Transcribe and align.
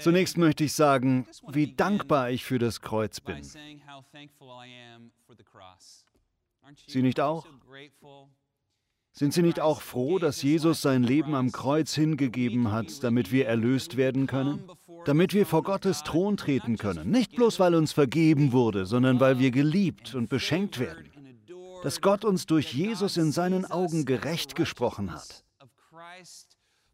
Zunächst 0.00 0.38
möchte 0.38 0.64
ich 0.64 0.72
sagen, 0.72 1.26
wie 1.48 1.74
dankbar 1.74 2.30
ich 2.30 2.44
für 2.44 2.58
das 2.58 2.80
Kreuz 2.80 3.20
bin. 3.20 3.42
Sie 6.86 7.02
nicht 7.02 7.20
auch? 7.20 7.46
Sind 9.16 9.32
Sie 9.32 9.42
nicht 9.42 9.60
auch 9.60 9.80
froh, 9.80 10.18
dass 10.18 10.42
Jesus 10.42 10.82
sein 10.82 11.04
Leben 11.04 11.36
am 11.36 11.52
Kreuz 11.52 11.94
hingegeben 11.94 12.72
hat, 12.72 13.04
damit 13.04 13.30
wir 13.30 13.46
erlöst 13.46 13.96
werden 13.96 14.26
können? 14.26 14.68
Damit 15.04 15.34
wir 15.34 15.46
vor 15.46 15.62
Gottes 15.62 16.02
Thron 16.02 16.36
treten 16.36 16.78
können, 16.78 17.10
nicht 17.10 17.36
bloß 17.36 17.60
weil 17.60 17.76
uns 17.76 17.92
vergeben 17.92 18.50
wurde, 18.50 18.86
sondern 18.86 19.20
weil 19.20 19.38
wir 19.38 19.52
geliebt 19.52 20.16
und 20.16 20.28
beschenkt 20.28 20.80
werden. 20.80 21.10
Dass 21.84 22.00
Gott 22.00 22.24
uns 22.24 22.46
durch 22.46 22.72
Jesus 22.72 23.16
in 23.16 23.30
seinen 23.30 23.66
Augen 23.66 24.04
gerecht 24.04 24.56
gesprochen 24.56 25.12
hat. 25.12 25.44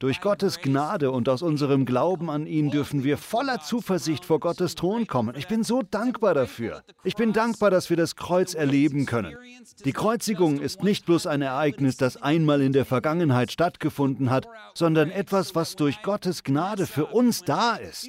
Durch 0.01 0.23
Gottes 0.23 0.63
Gnade 0.63 1.11
und 1.11 1.29
aus 1.29 1.43
unserem 1.43 1.85
Glauben 1.85 2.31
an 2.31 2.47
ihn 2.47 2.71
dürfen 2.71 3.05
wir 3.05 3.19
voller 3.19 3.61
Zuversicht 3.61 4.25
vor 4.25 4.41
Gottes 4.41 4.75
Thron 4.75 5.07
kommen. 5.07 5.37
Ich 5.37 5.47
bin 5.47 5.63
so 5.63 5.83
dankbar 5.83 6.33
dafür. 6.33 6.83
Ich 7.05 7.17
bin 7.17 7.35
dankbar, 7.35 7.71
dass 7.71 7.91
wir 7.91 7.99
das 7.99 8.17
Kreuz 8.17 8.55
erleben 8.55 9.05
können. 9.05 9.37
Die 9.85 9.93
Kreuzigung 9.93 10.59
ist 10.59 10.83
nicht 10.83 11.05
bloß 11.05 11.27
ein 11.27 11.43
Ereignis, 11.43 11.99
das 11.99 12.17
einmal 12.17 12.63
in 12.63 12.73
der 12.73 12.87
Vergangenheit 12.87 13.53
stattgefunden 13.53 14.31
hat, 14.31 14.49
sondern 14.73 15.11
etwas, 15.11 15.55
was 15.55 15.77
durch 15.77 16.01
Gottes 16.01 16.45
Gnade 16.45 16.87
für 16.87 17.05
uns 17.05 17.43
da 17.43 17.77
ist. 17.77 18.09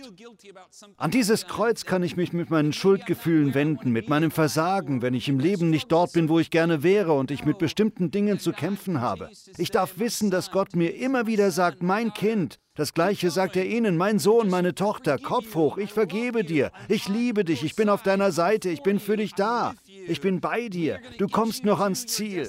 An 0.96 1.12
dieses 1.12 1.46
Kreuz 1.48 1.84
kann 1.84 2.04
ich 2.04 2.16
mich 2.16 2.32
mit 2.32 2.50
meinen 2.50 2.72
Schuldgefühlen 2.72 3.54
wenden, 3.54 3.92
mit 3.92 4.08
meinem 4.08 4.32
Versagen, 4.32 5.02
wenn 5.02 5.14
ich 5.14 5.28
im 5.28 5.40
Leben 5.40 5.70
nicht 5.70 5.92
dort 5.92 6.14
bin, 6.14 6.30
wo 6.30 6.40
ich 6.40 6.52
gerne 6.52 6.84
wäre 6.84 7.12
und 7.12 7.32
ich 7.32 7.44
mit 7.44 7.58
bestimmten 7.58 8.12
Dingen 8.12 8.40
zu 8.40 8.54
kämpfen 8.54 9.02
habe. 9.02 9.30
Ich 9.58 9.72
darf 9.72 10.00
wissen, 10.00 10.32
dass 10.32 10.52
Gott 10.52 10.74
mir 10.74 10.96
immer 10.96 11.28
wieder 11.28 11.52
sagt, 11.52 11.81
mein 11.82 12.14
Kind. 12.14 12.60
Das 12.76 12.94
gleiche 12.94 13.30
sagt 13.32 13.58
er 13.58 13.66
ihnen, 13.66 13.98
mein 13.98 14.18
Sohn, 14.18 14.50
meine 14.50 14.74
Tochter, 14.74 15.18
Kopf 15.18 15.56
hoch, 15.56 15.78
ich 15.78 15.92
vergebe 15.92 16.46
dir, 16.46 16.72
ich 16.88 17.10
liebe 17.10 17.44
dich, 17.44 17.64
ich 17.64 17.76
bin 17.76 17.90
auf 17.90 18.02
deiner 18.02 18.32
Seite, 18.32 18.70
ich 18.70 18.82
bin 18.82 19.00
für 19.00 19.18
dich 19.18 19.34
da, 19.36 19.74
ich 20.08 20.22
bin 20.22 20.40
bei 20.40 20.70
dir, 20.70 21.00
du 21.18 21.28
kommst 21.28 21.66
noch 21.66 21.82
ans 21.82 22.06
Ziel. 22.06 22.48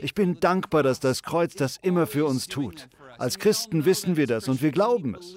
Ich 0.00 0.14
bin 0.14 0.38
dankbar, 0.38 0.84
dass 0.84 1.00
das 1.00 1.24
Kreuz 1.24 1.54
das 1.54 1.76
immer 1.82 2.06
für 2.06 2.24
uns 2.24 2.46
tut. 2.46 2.88
Als 3.18 3.38
Christen 3.38 3.84
wissen 3.84 4.16
wir 4.16 4.28
das 4.28 4.48
und 4.48 4.62
wir 4.62 4.70
glauben 4.70 5.16
es. 5.16 5.34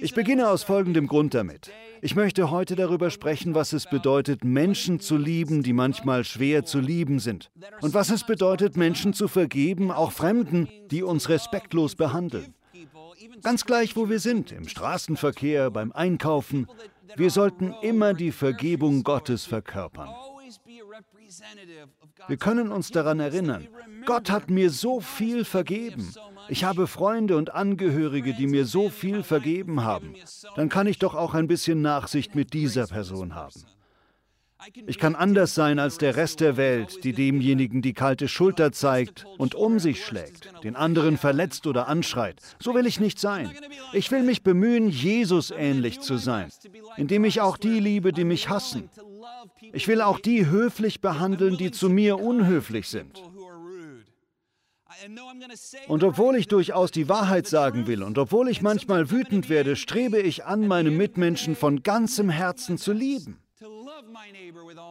Ich 0.00 0.14
beginne 0.14 0.48
aus 0.48 0.62
folgendem 0.62 1.06
Grund 1.06 1.34
damit. 1.34 1.70
Ich 2.00 2.16
möchte 2.16 2.50
heute 2.50 2.76
darüber 2.76 3.10
sprechen, 3.10 3.54
was 3.54 3.72
es 3.72 3.86
bedeutet, 3.86 4.44
Menschen 4.44 5.00
zu 5.00 5.16
lieben, 5.16 5.62
die 5.62 5.72
manchmal 5.72 6.24
schwer 6.24 6.64
zu 6.64 6.80
lieben 6.80 7.18
sind. 7.18 7.50
Und 7.80 7.94
was 7.94 8.10
es 8.10 8.24
bedeutet, 8.24 8.76
Menschen 8.76 9.14
zu 9.14 9.28
vergeben, 9.28 9.90
auch 9.90 10.12
Fremden, 10.12 10.68
die 10.90 11.02
uns 11.02 11.28
respektlos 11.28 11.94
behandeln. 11.94 12.54
Ganz 13.42 13.64
gleich, 13.64 13.96
wo 13.96 14.08
wir 14.08 14.18
sind, 14.18 14.52
im 14.52 14.68
Straßenverkehr, 14.68 15.70
beim 15.70 15.92
Einkaufen, 15.92 16.66
wir 17.16 17.30
sollten 17.30 17.74
immer 17.82 18.14
die 18.14 18.32
Vergebung 18.32 19.02
Gottes 19.02 19.44
verkörpern. 19.44 20.08
Wir 22.28 22.36
können 22.36 22.70
uns 22.72 22.90
daran 22.90 23.20
erinnern, 23.20 23.68
Gott 24.06 24.30
hat 24.30 24.50
mir 24.50 24.70
so 24.70 25.00
viel 25.00 25.44
vergeben. 25.44 26.12
Ich 26.52 26.64
habe 26.64 26.86
Freunde 26.86 27.38
und 27.38 27.54
Angehörige, 27.54 28.34
die 28.34 28.46
mir 28.46 28.66
so 28.66 28.90
viel 28.90 29.22
vergeben 29.22 29.84
haben. 29.84 30.12
Dann 30.54 30.68
kann 30.68 30.86
ich 30.86 30.98
doch 30.98 31.14
auch 31.14 31.32
ein 31.32 31.48
bisschen 31.48 31.80
Nachsicht 31.80 32.34
mit 32.34 32.52
dieser 32.52 32.88
Person 32.88 33.34
haben. 33.34 33.64
Ich 34.86 34.98
kann 34.98 35.14
anders 35.14 35.54
sein 35.54 35.78
als 35.78 35.96
der 35.96 36.14
Rest 36.14 36.40
der 36.40 36.58
Welt, 36.58 37.04
die 37.04 37.14
demjenigen 37.14 37.80
die 37.80 37.94
kalte 37.94 38.28
Schulter 38.28 38.70
zeigt 38.70 39.24
und 39.38 39.54
um 39.54 39.78
sich 39.78 40.04
schlägt, 40.04 40.52
den 40.62 40.76
anderen 40.76 41.16
verletzt 41.16 41.66
oder 41.66 41.88
anschreit. 41.88 42.36
So 42.60 42.74
will 42.74 42.84
ich 42.84 43.00
nicht 43.00 43.18
sein. 43.18 43.50
Ich 43.94 44.10
will 44.10 44.22
mich 44.22 44.42
bemühen, 44.42 44.90
Jesus 44.90 45.52
ähnlich 45.52 46.00
zu 46.00 46.18
sein, 46.18 46.50
indem 46.98 47.24
ich 47.24 47.40
auch 47.40 47.56
die 47.56 47.80
liebe, 47.80 48.12
die 48.12 48.24
mich 48.24 48.50
hassen. 48.50 48.90
Ich 49.72 49.88
will 49.88 50.02
auch 50.02 50.20
die 50.20 50.46
höflich 50.46 51.00
behandeln, 51.00 51.56
die 51.56 51.70
zu 51.70 51.88
mir 51.88 52.18
unhöflich 52.20 52.88
sind. 52.88 53.22
Und 55.88 56.04
obwohl 56.04 56.36
ich 56.36 56.48
durchaus 56.48 56.90
die 56.90 57.08
Wahrheit 57.08 57.46
sagen 57.46 57.86
will 57.86 58.02
und 58.02 58.18
obwohl 58.18 58.48
ich 58.48 58.62
manchmal 58.62 59.10
wütend 59.10 59.48
werde, 59.48 59.76
strebe 59.76 60.20
ich 60.20 60.44
an, 60.44 60.66
meine 60.66 60.90
Mitmenschen 60.90 61.56
von 61.56 61.82
ganzem 61.82 62.30
Herzen 62.30 62.78
zu 62.78 62.92
lieben. 62.92 63.38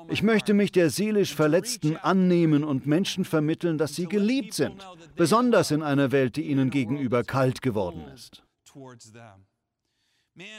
Ich 0.10 0.24
möchte 0.24 0.54
mich 0.54 0.72
der 0.72 0.90
seelisch 0.90 1.36
Verletzten 1.36 1.98
annehmen 1.98 2.64
und 2.64 2.86
Menschen 2.86 3.26
vermitteln, 3.26 3.78
dass 3.78 3.96
sie 3.96 4.06
geliebt 4.06 4.54
sind, 4.54 4.86
besonders 5.16 5.72
in 5.72 5.82
einer 5.82 6.12
Welt, 6.12 6.36
die 6.36 6.44
ihnen 6.44 6.70
gegenüber 6.70 7.24
kalt 7.24 7.62
geworden 7.62 8.06
ist. 8.14 8.44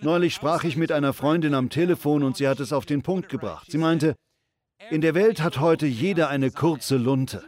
Neulich 0.02 0.34
sprach 0.34 0.64
ich 0.64 0.76
mit 0.76 0.92
einer 0.92 1.12
Freundin 1.12 1.54
am 1.54 1.70
Telefon 1.70 2.22
und 2.22 2.36
sie 2.36 2.46
hat 2.46 2.60
es 2.60 2.72
auf 2.72 2.84
den 2.84 3.02
Punkt 3.02 3.28
gebracht. 3.28 3.70
Sie 3.70 3.78
meinte, 3.78 4.14
in 4.90 5.00
der 5.00 5.14
Welt 5.14 5.42
hat 5.42 5.60
heute 5.60 5.86
jeder 5.86 6.28
eine 6.28 6.50
kurze 6.50 6.96
Lunte. 6.96 7.42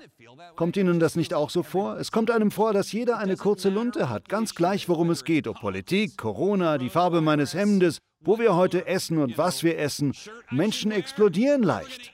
Kommt 0.56 0.76
Ihnen 0.76 1.00
das 1.00 1.16
nicht 1.16 1.34
auch 1.34 1.50
so 1.50 1.62
vor? 1.62 1.98
Es 1.98 2.12
kommt 2.12 2.30
einem 2.30 2.50
vor, 2.50 2.72
dass 2.72 2.92
jeder 2.92 3.18
eine 3.18 3.36
kurze 3.36 3.70
Lunte 3.70 4.08
hat, 4.08 4.28
ganz 4.28 4.54
gleich, 4.54 4.88
worum 4.88 5.10
es 5.10 5.24
geht, 5.24 5.48
ob 5.48 5.60
Politik, 5.60 6.16
Corona, 6.16 6.78
die 6.78 6.90
Farbe 6.90 7.20
meines 7.20 7.54
Hemdes, 7.54 7.98
wo 8.20 8.38
wir 8.38 8.54
heute 8.54 8.86
essen 8.86 9.18
und 9.18 9.36
was 9.36 9.64
wir 9.64 9.78
essen. 9.78 10.14
Menschen 10.50 10.92
explodieren 10.92 11.62
leicht. 11.62 12.12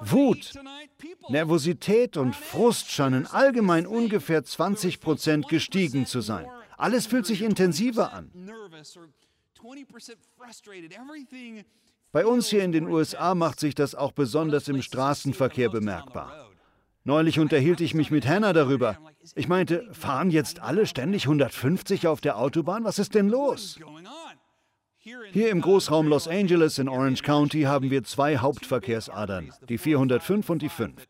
Wut, 0.00 0.54
Nervosität 1.28 2.16
und 2.16 2.34
Frust 2.34 2.90
scheinen 2.90 3.26
allgemein 3.26 3.86
ungefähr 3.86 4.44
20 4.44 5.00
Prozent 5.00 5.48
gestiegen 5.48 6.06
zu 6.06 6.20
sein. 6.20 6.46
Alles 6.76 7.06
fühlt 7.06 7.26
sich 7.26 7.42
intensiver 7.42 8.12
an. 8.12 8.30
Bei 12.12 12.26
uns 12.26 12.48
hier 12.48 12.64
in 12.64 12.72
den 12.72 12.88
USA 12.88 13.34
macht 13.34 13.60
sich 13.60 13.74
das 13.74 13.94
auch 13.94 14.12
besonders 14.12 14.68
im 14.68 14.82
Straßenverkehr 14.82 15.70
bemerkbar. 15.70 16.50
Neulich 17.06 17.38
unterhielt 17.38 17.80
ich 17.80 17.94
mich 17.94 18.10
mit 18.10 18.26
Hannah 18.26 18.52
darüber. 18.52 18.98
Ich 19.36 19.46
meinte, 19.46 19.86
fahren 19.92 20.28
jetzt 20.28 20.60
alle 20.60 20.86
ständig 20.86 21.26
150 21.26 22.08
auf 22.08 22.20
der 22.20 22.36
Autobahn? 22.36 22.82
Was 22.82 22.98
ist 22.98 23.14
denn 23.14 23.28
los? 23.28 23.78
Hier 25.30 25.50
im 25.50 25.60
Großraum 25.60 26.08
Los 26.08 26.26
Angeles 26.26 26.80
in 26.80 26.88
Orange 26.88 27.22
County 27.22 27.62
haben 27.62 27.92
wir 27.92 28.02
zwei 28.02 28.38
Hauptverkehrsadern, 28.38 29.52
die 29.68 29.78
405 29.78 30.50
und 30.50 30.62
die 30.62 30.68
5. 30.68 31.06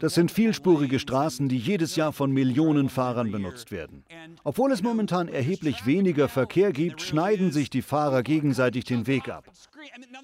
Das 0.00 0.14
sind 0.14 0.30
vielspurige 0.30 0.98
Straßen, 0.98 1.48
die 1.48 1.56
jedes 1.56 1.96
Jahr 1.96 2.12
von 2.12 2.30
Millionen 2.30 2.88
Fahrern 2.90 3.32
benutzt 3.32 3.72
werden. 3.72 4.04
Obwohl 4.44 4.70
es 4.70 4.82
momentan 4.82 5.28
erheblich 5.28 5.86
weniger 5.86 6.28
Verkehr 6.28 6.72
gibt, 6.72 7.00
schneiden 7.00 7.50
sich 7.50 7.70
die 7.70 7.82
Fahrer 7.82 8.22
gegenseitig 8.22 8.84
den 8.84 9.06
Weg 9.06 9.28
ab. 9.28 9.46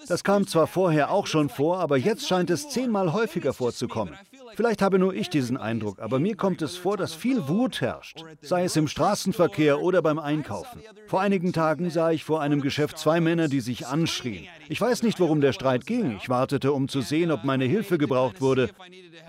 Das 0.06 0.22
kam 0.22 0.46
zwar 0.46 0.66
vorher 0.66 1.10
auch 1.10 1.26
schon 1.26 1.48
vor, 1.48 1.80
aber 1.80 1.96
jetzt 1.96 2.28
scheint 2.28 2.50
es 2.50 2.68
zehnmal 2.68 3.12
häufiger 3.12 3.52
vorzukommen. 3.52 4.14
Vielleicht 4.54 4.82
habe 4.82 4.98
nur 4.98 5.14
ich 5.14 5.30
diesen 5.30 5.56
Eindruck, 5.56 6.00
aber 6.00 6.18
mir 6.18 6.36
kommt 6.36 6.62
es 6.62 6.76
vor, 6.76 6.96
dass 6.96 7.14
viel 7.14 7.48
Wut 7.48 7.80
herrscht, 7.80 8.24
sei 8.42 8.64
es 8.64 8.76
im 8.76 8.88
Straßenverkehr 8.88 9.80
oder 9.80 10.02
beim 10.02 10.18
Einkaufen. 10.18 10.82
Vor 11.06 11.20
einigen 11.20 11.52
Tagen 11.52 11.90
sah 11.90 12.10
ich 12.10 12.24
vor 12.24 12.40
einem 12.40 12.60
Geschäft 12.60 12.98
zwei 12.98 13.20
Männer, 13.20 13.48
die 13.48 13.60
sich 13.60 13.86
anschrien. 13.86 14.46
Ich 14.68 14.80
weiß 14.80 15.02
nicht, 15.02 15.20
worum 15.20 15.40
der 15.40 15.52
Streit 15.52 15.86
ging. 15.86 16.16
Ich 16.16 16.28
wartete, 16.28 16.72
um 16.72 16.88
zu 16.88 17.00
sehen, 17.00 17.30
ob 17.30 17.44
meine 17.44 17.64
Hilfe 17.64 17.98
gebraucht 17.98 18.40
wurde. 18.40 18.70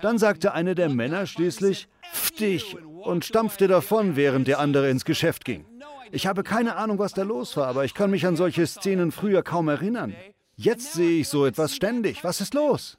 Dann 0.02 0.18
sagte 0.18 0.52
einer 0.52 0.74
der 0.74 0.88
Männer 0.88 1.26
schließlich, 1.26 1.88
Pff 2.12 2.30
dich, 2.32 2.76
und 3.02 3.24
stampfte 3.24 3.68
davon, 3.68 4.16
während 4.16 4.48
der 4.48 4.58
andere 4.58 4.90
ins 4.90 5.04
Geschäft 5.04 5.44
ging. 5.44 5.64
Ich 6.12 6.26
habe 6.26 6.42
keine 6.42 6.76
Ahnung, 6.76 6.98
was 6.98 7.12
da 7.12 7.22
los 7.22 7.56
war, 7.56 7.68
aber 7.68 7.84
ich 7.84 7.94
kann 7.94 8.10
mich 8.10 8.26
an 8.26 8.36
solche 8.36 8.66
Szenen 8.66 9.12
früher 9.12 9.42
kaum 9.42 9.68
erinnern. 9.68 10.14
Jetzt 10.56 10.92
sehe 10.94 11.20
ich 11.20 11.28
so 11.28 11.46
etwas 11.46 11.74
ständig. 11.74 12.24
Was 12.24 12.40
ist 12.40 12.54
los? 12.54 12.98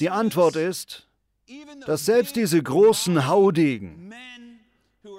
Die 0.00 0.10
Antwort 0.10 0.56
ist, 0.56 1.08
dass 1.86 2.04
selbst 2.04 2.36
diese 2.36 2.62
großen 2.62 3.26
Haudegen, 3.26 4.12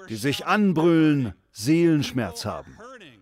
die 0.08 0.16
sich 0.16 0.46
anbrüllen, 0.46 1.34
Seelenschmerz 1.52 2.44
haben. 2.44 2.76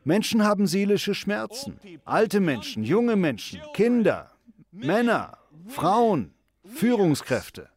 Menschen 0.05 0.45
haben 0.45 0.67
seelische 0.67 1.15
Schmerzen. 1.15 1.79
Alte 2.05 2.41
Menschen, 2.41 2.85
junge 2.85 3.17
Menschen, 3.17 3.61
Kinder, 3.73 4.31
Männer, 4.71 5.39
Frauen, 5.69 6.35
Führungskräfte. 6.65 7.71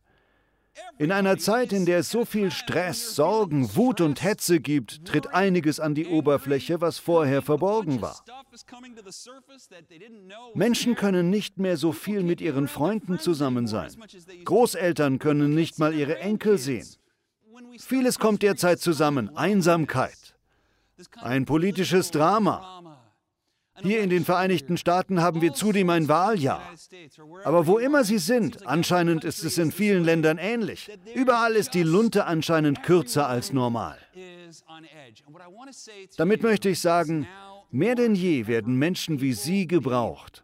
In 0.99 1.11
einer 1.11 1.37
Zeit, 1.37 1.73
in 1.73 1.85
der 1.85 1.99
es 1.99 2.09
so 2.09 2.25
viel 2.25 2.51
Stress, 2.51 3.15
Sorgen, 3.15 3.75
Wut 3.75 4.01
und 4.01 4.23
Hetze 4.23 4.59
gibt, 4.59 5.05
tritt 5.05 5.27
einiges 5.27 5.79
an 5.79 5.93
die 5.93 6.07
Oberfläche, 6.07 6.81
was 6.81 6.97
vorher 6.97 7.41
verborgen 7.41 8.01
war. 8.01 8.23
Menschen 10.55 10.95
können 10.95 11.29
nicht 11.29 11.59
mehr 11.59 11.77
so 11.77 11.91
viel 11.91 12.23
mit 12.23 12.41
ihren 12.41 12.67
Freunden 12.67 13.19
zusammen 13.19 13.67
sein. 13.67 13.91
Großeltern 14.43 15.19
können 15.19 15.53
nicht 15.53 15.77
mal 15.77 15.93
ihre 15.93 16.17
Enkel 16.19 16.57
sehen. 16.57 16.87
Vieles 17.79 18.19
kommt 18.19 18.43
derzeit 18.43 18.79
zusammen. 18.79 19.35
Einsamkeit, 19.35 20.35
ein 21.21 21.45
politisches 21.45 22.11
Drama, 22.11 22.96
Hier 23.81 24.01
in 24.01 24.09
den 24.09 24.25
Vereinigten 24.25 24.77
Staaten 24.77 25.21
haben 25.21 25.41
wir 25.41 25.53
zudem 25.53 25.89
ein 25.89 26.07
Wahljahr. 26.07 26.61
Aber 27.43 27.67
wo 27.67 27.77
immer 27.77 28.03
Sie 28.03 28.17
sind, 28.17 28.65
anscheinend 28.65 29.23
ist 29.23 29.43
es 29.43 29.57
in 29.57 29.71
vielen 29.71 30.03
Ländern 30.03 30.37
ähnlich. 30.37 30.89
Überall 31.13 31.55
ist 31.55 31.73
die 31.73 31.83
Lunte 31.83 32.25
anscheinend 32.25 32.83
kürzer 32.83 33.27
als 33.27 33.53
normal. 33.53 33.97
Damit 36.17 36.43
möchte 36.43 36.69
ich 36.69 36.79
sagen, 36.79 37.27
mehr 37.69 37.95
denn 37.95 38.15
je 38.15 38.47
werden 38.47 38.75
Menschen 38.75 39.21
wie 39.21 39.33
Sie 39.33 39.67
gebraucht. 39.67 40.43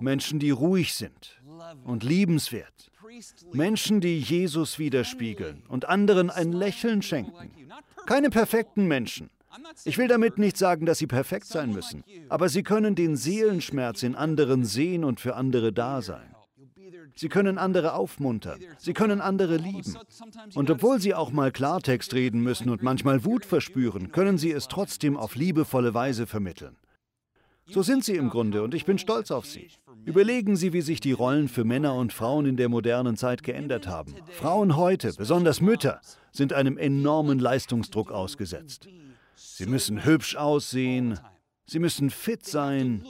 Menschen, 0.00 0.38
die 0.38 0.50
ruhig 0.50 0.94
sind 0.94 1.40
und 1.84 2.04
liebenswert. 2.04 2.90
Menschen, 3.52 4.00
die 4.00 4.18
Jesus 4.18 4.78
widerspiegeln 4.78 5.64
und 5.68 5.88
anderen 5.88 6.30
ein 6.30 6.52
Lächeln 6.52 7.02
schenken. 7.02 7.52
Keine 8.06 8.30
perfekten 8.30 8.86
Menschen. 8.86 9.30
Ich 9.84 9.98
will 9.98 10.08
damit 10.08 10.38
nicht 10.38 10.56
sagen, 10.56 10.86
dass 10.86 10.98
sie 10.98 11.06
perfekt 11.06 11.46
sein 11.46 11.72
müssen, 11.72 12.04
aber 12.28 12.48
sie 12.48 12.62
können 12.62 12.94
den 12.94 13.16
Seelenschmerz 13.16 14.02
in 14.02 14.14
anderen 14.14 14.64
sehen 14.64 15.04
und 15.04 15.20
für 15.20 15.36
andere 15.36 15.72
da 15.72 16.02
sein. 16.02 16.34
Sie 17.16 17.28
können 17.28 17.58
andere 17.58 17.94
aufmuntern. 17.94 18.60
Sie 18.78 18.92
können 18.92 19.20
andere 19.20 19.56
lieben. 19.56 19.96
Und 20.54 20.70
obwohl 20.70 21.00
sie 21.00 21.14
auch 21.14 21.30
mal 21.30 21.52
Klartext 21.52 22.12
reden 22.12 22.40
müssen 22.40 22.70
und 22.70 22.82
manchmal 22.82 23.24
Wut 23.24 23.44
verspüren, 23.44 24.10
können 24.10 24.36
sie 24.36 24.50
es 24.50 24.66
trotzdem 24.66 25.16
auf 25.16 25.36
liebevolle 25.36 25.94
Weise 25.94 26.26
vermitteln. 26.26 26.76
So 27.66 27.82
sind 27.82 28.04
sie 28.04 28.16
im 28.16 28.28
Grunde 28.28 28.62
und 28.62 28.74
ich 28.74 28.84
bin 28.84 28.98
stolz 28.98 29.30
auf 29.30 29.46
sie. 29.46 29.70
Überlegen 30.04 30.54
Sie, 30.56 30.74
wie 30.74 30.82
sich 30.82 31.00
die 31.00 31.12
Rollen 31.12 31.48
für 31.48 31.64
Männer 31.64 31.94
und 31.94 32.12
Frauen 32.12 32.44
in 32.44 32.58
der 32.58 32.68
modernen 32.68 33.16
Zeit 33.16 33.42
geändert 33.42 33.86
haben. 33.86 34.14
Frauen 34.32 34.76
heute, 34.76 35.14
besonders 35.16 35.62
Mütter, 35.62 36.00
sind 36.30 36.52
einem 36.52 36.76
enormen 36.76 37.38
Leistungsdruck 37.38 38.12
ausgesetzt. 38.12 38.86
Sie 39.36 39.66
müssen 39.66 40.04
hübsch 40.04 40.36
aussehen, 40.36 41.18
sie 41.66 41.78
müssen 41.78 42.10
fit 42.10 42.46
sein, 42.46 43.04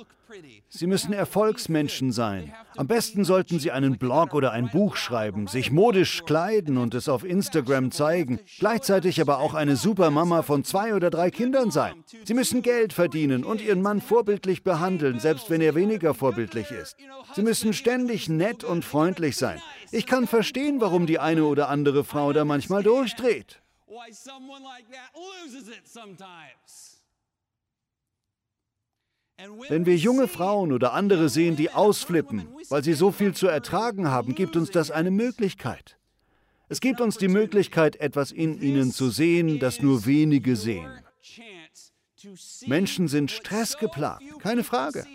Sie 0.68 0.86
müssen 0.86 1.12
Erfolgsmenschen 1.12 2.10
sein. 2.10 2.52
Am 2.76 2.88
besten 2.88 3.24
sollten 3.24 3.60
Sie 3.60 3.70
einen 3.70 3.98
Blog 3.98 4.34
oder 4.34 4.52
ein 4.52 4.68
Buch 4.68 4.96
schreiben, 4.96 5.46
sich 5.46 5.70
modisch 5.70 6.24
kleiden 6.24 6.76
und 6.76 6.94
es 6.94 7.08
auf 7.08 7.24
Instagram 7.24 7.90
zeigen, 7.92 8.40
gleichzeitig 8.58 9.20
aber 9.20 9.38
auch 9.38 9.54
eine 9.54 9.76
Supermama 9.76 10.42
von 10.42 10.64
zwei 10.64 10.94
oder 10.94 11.10
drei 11.10 11.30
Kindern 11.30 11.70
sein. 11.70 11.94
Sie 12.24 12.34
müssen 12.34 12.62
Geld 12.62 12.92
verdienen 12.92 13.44
und 13.44 13.60
Ihren 13.60 13.82
Mann 13.82 14.00
vorbildlich 14.00 14.64
behandeln, 14.64 15.20
selbst 15.20 15.50
wenn 15.50 15.60
er 15.60 15.74
weniger 15.74 16.14
vorbildlich 16.14 16.70
ist. 16.70 16.96
Sie 17.34 17.42
müssen 17.42 17.72
ständig 17.72 18.28
nett 18.28 18.64
und 18.64 18.84
freundlich 18.84 19.36
sein. 19.36 19.60
Ich 19.92 20.06
kann 20.06 20.26
verstehen, 20.26 20.80
warum 20.80 21.06
die 21.06 21.20
eine 21.20 21.44
oder 21.44 21.68
andere 21.68 22.02
Frau 22.02 22.32
da 22.32 22.44
manchmal 22.44 22.82
durchdreht. 22.82 23.60
Why 23.94 24.10
someone 24.10 24.64
like 24.64 24.90
that 24.90 25.12
loses 25.14 25.68
it 25.68 25.86
sometimes. 25.86 26.98
Wenn 29.68 29.86
wir 29.86 29.96
junge 29.96 30.26
Frauen 30.26 30.72
oder 30.72 30.94
andere 30.94 31.28
sehen, 31.28 31.54
die 31.54 31.70
ausflippen, 31.70 32.48
weil 32.70 32.82
sie 32.82 32.94
so 32.94 33.12
viel 33.12 33.34
zu 33.34 33.46
ertragen 33.46 34.08
haben, 34.08 34.34
gibt 34.34 34.56
uns 34.56 34.72
das 34.72 34.90
eine 34.90 35.12
Möglichkeit. 35.12 35.96
Es 36.68 36.80
gibt 36.80 37.00
uns 37.00 37.18
die 37.18 37.28
Möglichkeit, 37.28 37.94
etwas 37.96 38.32
in 38.32 38.60
ihnen 38.60 38.90
zu 38.90 39.10
sehen, 39.10 39.60
das 39.60 39.80
nur 39.80 40.06
wenige 40.06 40.56
sehen. 40.56 40.90
Menschen 42.66 43.06
sind 43.06 43.30
stressgeplagt, 43.30 44.24
keine 44.40 44.64
Frage. 44.64 45.06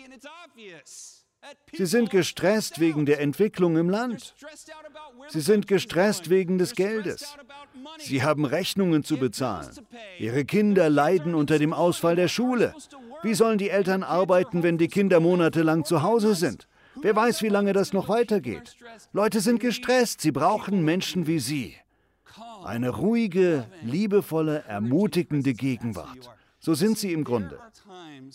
Sie 1.72 1.86
sind 1.86 2.10
gestresst 2.10 2.80
wegen 2.80 3.06
der 3.06 3.20
Entwicklung 3.20 3.76
im 3.76 3.90
Land. 3.90 4.34
Sie 5.28 5.40
sind 5.40 5.66
gestresst 5.66 6.30
wegen 6.30 6.58
des 6.58 6.74
Geldes. 6.74 7.36
Sie 7.98 8.22
haben 8.22 8.44
Rechnungen 8.44 9.04
zu 9.04 9.16
bezahlen. 9.16 9.70
Ihre 10.18 10.44
Kinder 10.44 10.88
leiden 10.90 11.34
unter 11.34 11.58
dem 11.58 11.72
Ausfall 11.72 12.16
der 12.16 12.28
Schule. 12.28 12.74
Wie 13.22 13.34
sollen 13.34 13.58
die 13.58 13.70
Eltern 13.70 14.02
arbeiten, 14.02 14.62
wenn 14.62 14.78
die 14.78 14.88
Kinder 14.88 15.20
monatelang 15.20 15.84
zu 15.84 16.02
Hause 16.02 16.34
sind? 16.34 16.66
Wer 17.02 17.14
weiß, 17.16 17.42
wie 17.42 17.48
lange 17.48 17.72
das 17.72 17.92
noch 17.92 18.08
weitergeht. 18.08 18.76
Leute 19.12 19.40
sind 19.40 19.60
gestresst, 19.60 20.20
sie 20.20 20.32
brauchen 20.32 20.84
Menschen 20.84 21.26
wie 21.26 21.38
Sie. 21.38 21.76
Eine 22.64 22.90
ruhige, 22.90 23.66
liebevolle, 23.82 24.64
ermutigende 24.66 25.54
Gegenwart. 25.54 26.30
So 26.58 26.74
sind 26.74 26.98
sie 26.98 27.12
im 27.12 27.24
Grunde. 27.24 27.58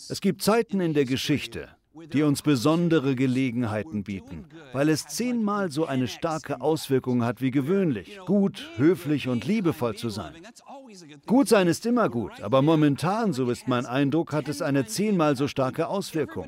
Es 0.08 0.20
gibt 0.20 0.42
Zeiten 0.42 0.80
in 0.80 0.94
der 0.94 1.04
Geschichte, 1.04 1.68
die 2.12 2.22
uns 2.22 2.42
besondere 2.42 3.14
Gelegenheiten 3.14 4.02
bieten, 4.04 4.44
weil 4.72 4.88
es 4.88 5.06
zehnmal 5.06 5.70
so 5.70 5.86
eine 5.86 6.08
starke 6.08 6.60
Auswirkung 6.60 7.24
hat 7.24 7.40
wie 7.40 7.50
gewöhnlich, 7.50 8.18
gut, 8.26 8.68
höflich 8.76 9.28
und 9.28 9.46
liebevoll 9.46 9.96
zu 9.96 10.08
sein. 10.08 10.34
Gut 11.26 11.48
sein 11.48 11.68
ist 11.68 11.86
immer 11.86 12.08
gut, 12.08 12.40
aber 12.42 12.62
momentan, 12.62 13.32
so 13.32 13.50
ist 13.50 13.68
mein 13.68 13.86
Eindruck, 13.86 14.32
hat 14.32 14.48
es 14.48 14.62
eine 14.62 14.86
zehnmal 14.86 15.36
so 15.36 15.48
starke 15.48 15.88
Auswirkung. 15.88 16.46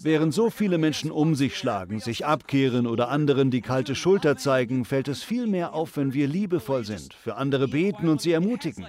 Während 0.00 0.34
so 0.34 0.50
viele 0.50 0.78
Menschen 0.78 1.10
um 1.10 1.34
sich 1.34 1.56
schlagen, 1.56 2.00
sich 2.00 2.26
abkehren 2.26 2.86
oder 2.86 3.08
anderen 3.08 3.50
die 3.50 3.60
kalte 3.60 3.94
Schulter 3.94 4.36
zeigen, 4.36 4.84
fällt 4.84 5.08
es 5.08 5.22
viel 5.22 5.46
mehr 5.46 5.74
auf, 5.74 5.96
wenn 5.96 6.14
wir 6.14 6.26
liebevoll 6.28 6.84
sind, 6.84 7.14
für 7.14 7.36
andere 7.36 7.68
beten 7.68 8.08
und 8.08 8.20
sie 8.20 8.32
ermutigen. 8.32 8.86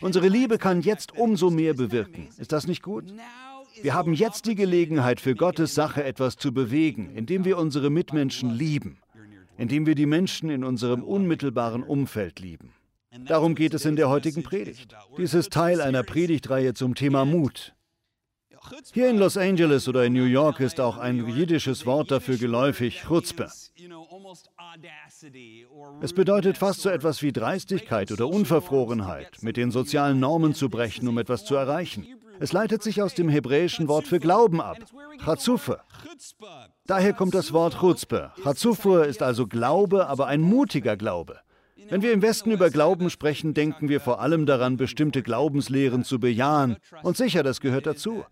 Unsere 0.00 0.28
Liebe 0.28 0.58
kann 0.58 0.80
jetzt 0.80 1.16
umso 1.16 1.50
mehr 1.50 1.74
bewirken. 1.74 2.28
Ist 2.38 2.52
das 2.52 2.66
nicht 2.66 2.82
gut? 2.82 3.04
Wir 3.82 3.94
haben 3.94 4.12
jetzt 4.12 4.46
die 4.46 4.54
Gelegenheit, 4.54 5.20
für 5.20 5.34
Gottes 5.34 5.74
Sache 5.74 6.04
etwas 6.04 6.36
zu 6.36 6.52
bewegen, 6.52 7.10
indem 7.14 7.44
wir 7.44 7.58
unsere 7.58 7.90
Mitmenschen 7.90 8.50
lieben, 8.50 8.98
indem 9.56 9.86
wir 9.86 9.94
die 9.94 10.06
Menschen 10.06 10.50
in 10.50 10.64
unserem 10.64 11.02
unmittelbaren 11.02 11.82
Umfeld 11.82 12.40
lieben. 12.40 12.72
Darum 13.26 13.54
geht 13.54 13.74
es 13.74 13.84
in 13.84 13.96
der 13.96 14.08
heutigen 14.08 14.42
Predigt. 14.42 14.94
Dies 15.18 15.34
ist 15.34 15.52
Teil 15.52 15.80
einer 15.80 16.02
Predigtreihe 16.02 16.74
zum 16.74 16.94
Thema 16.94 17.24
Mut. 17.24 17.74
Hier 18.92 19.08
in 19.08 19.18
Los 19.18 19.36
Angeles 19.36 19.88
oder 19.88 20.04
in 20.04 20.12
New 20.12 20.24
York 20.24 20.60
ist 20.60 20.80
auch 20.80 20.98
ein 20.98 21.26
jiddisches 21.28 21.86
Wort 21.86 22.10
dafür 22.10 22.36
geläufig, 22.36 23.02
Chutzpe. 23.08 23.50
Es 26.00 26.12
bedeutet 26.12 26.58
fast 26.58 26.80
so 26.80 26.88
etwas 26.88 27.22
wie 27.22 27.32
Dreistigkeit 27.32 28.12
oder 28.12 28.28
Unverfrorenheit, 28.28 29.42
mit 29.42 29.56
den 29.56 29.70
sozialen 29.70 30.20
Normen 30.20 30.54
zu 30.54 30.68
brechen, 30.68 31.08
um 31.08 31.18
etwas 31.18 31.44
zu 31.44 31.54
erreichen. 31.54 32.06
Es 32.38 32.52
leitet 32.52 32.82
sich 32.82 33.02
aus 33.02 33.14
dem 33.14 33.28
hebräischen 33.28 33.88
Wort 33.88 34.06
für 34.06 34.18
Glauben 34.18 34.60
ab, 34.60 34.78
Chazufe. 35.22 35.80
Daher 36.86 37.12
kommt 37.12 37.34
das 37.34 37.52
Wort 37.52 37.78
Chutzpe. 37.80 38.32
Chazufe 38.42 39.04
ist 39.04 39.22
also 39.22 39.46
Glaube, 39.46 40.06
aber 40.06 40.26
ein 40.26 40.40
mutiger 40.40 40.96
Glaube. 40.96 41.40
Wenn 41.88 42.02
wir 42.02 42.12
im 42.12 42.22
Westen 42.22 42.50
über 42.52 42.70
Glauben 42.70 43.10
sprechen, 43.10 43.52
denken 43.52 43.88
wir 43.88 44.00
vor 44.00 44.20
allem 44.20 44.46
daran, 44.46 44.76
bestimmte 44.76 45.22
Glaubenslehren 45.22 46.04
zu 46.04 46.20
bejahen. 46.20 46.76
Und 47.02 47.16
sicher, 47.16 47.42
das 47.42 47.60
gehört 47.60 47.86
dazu. 47.86 48.24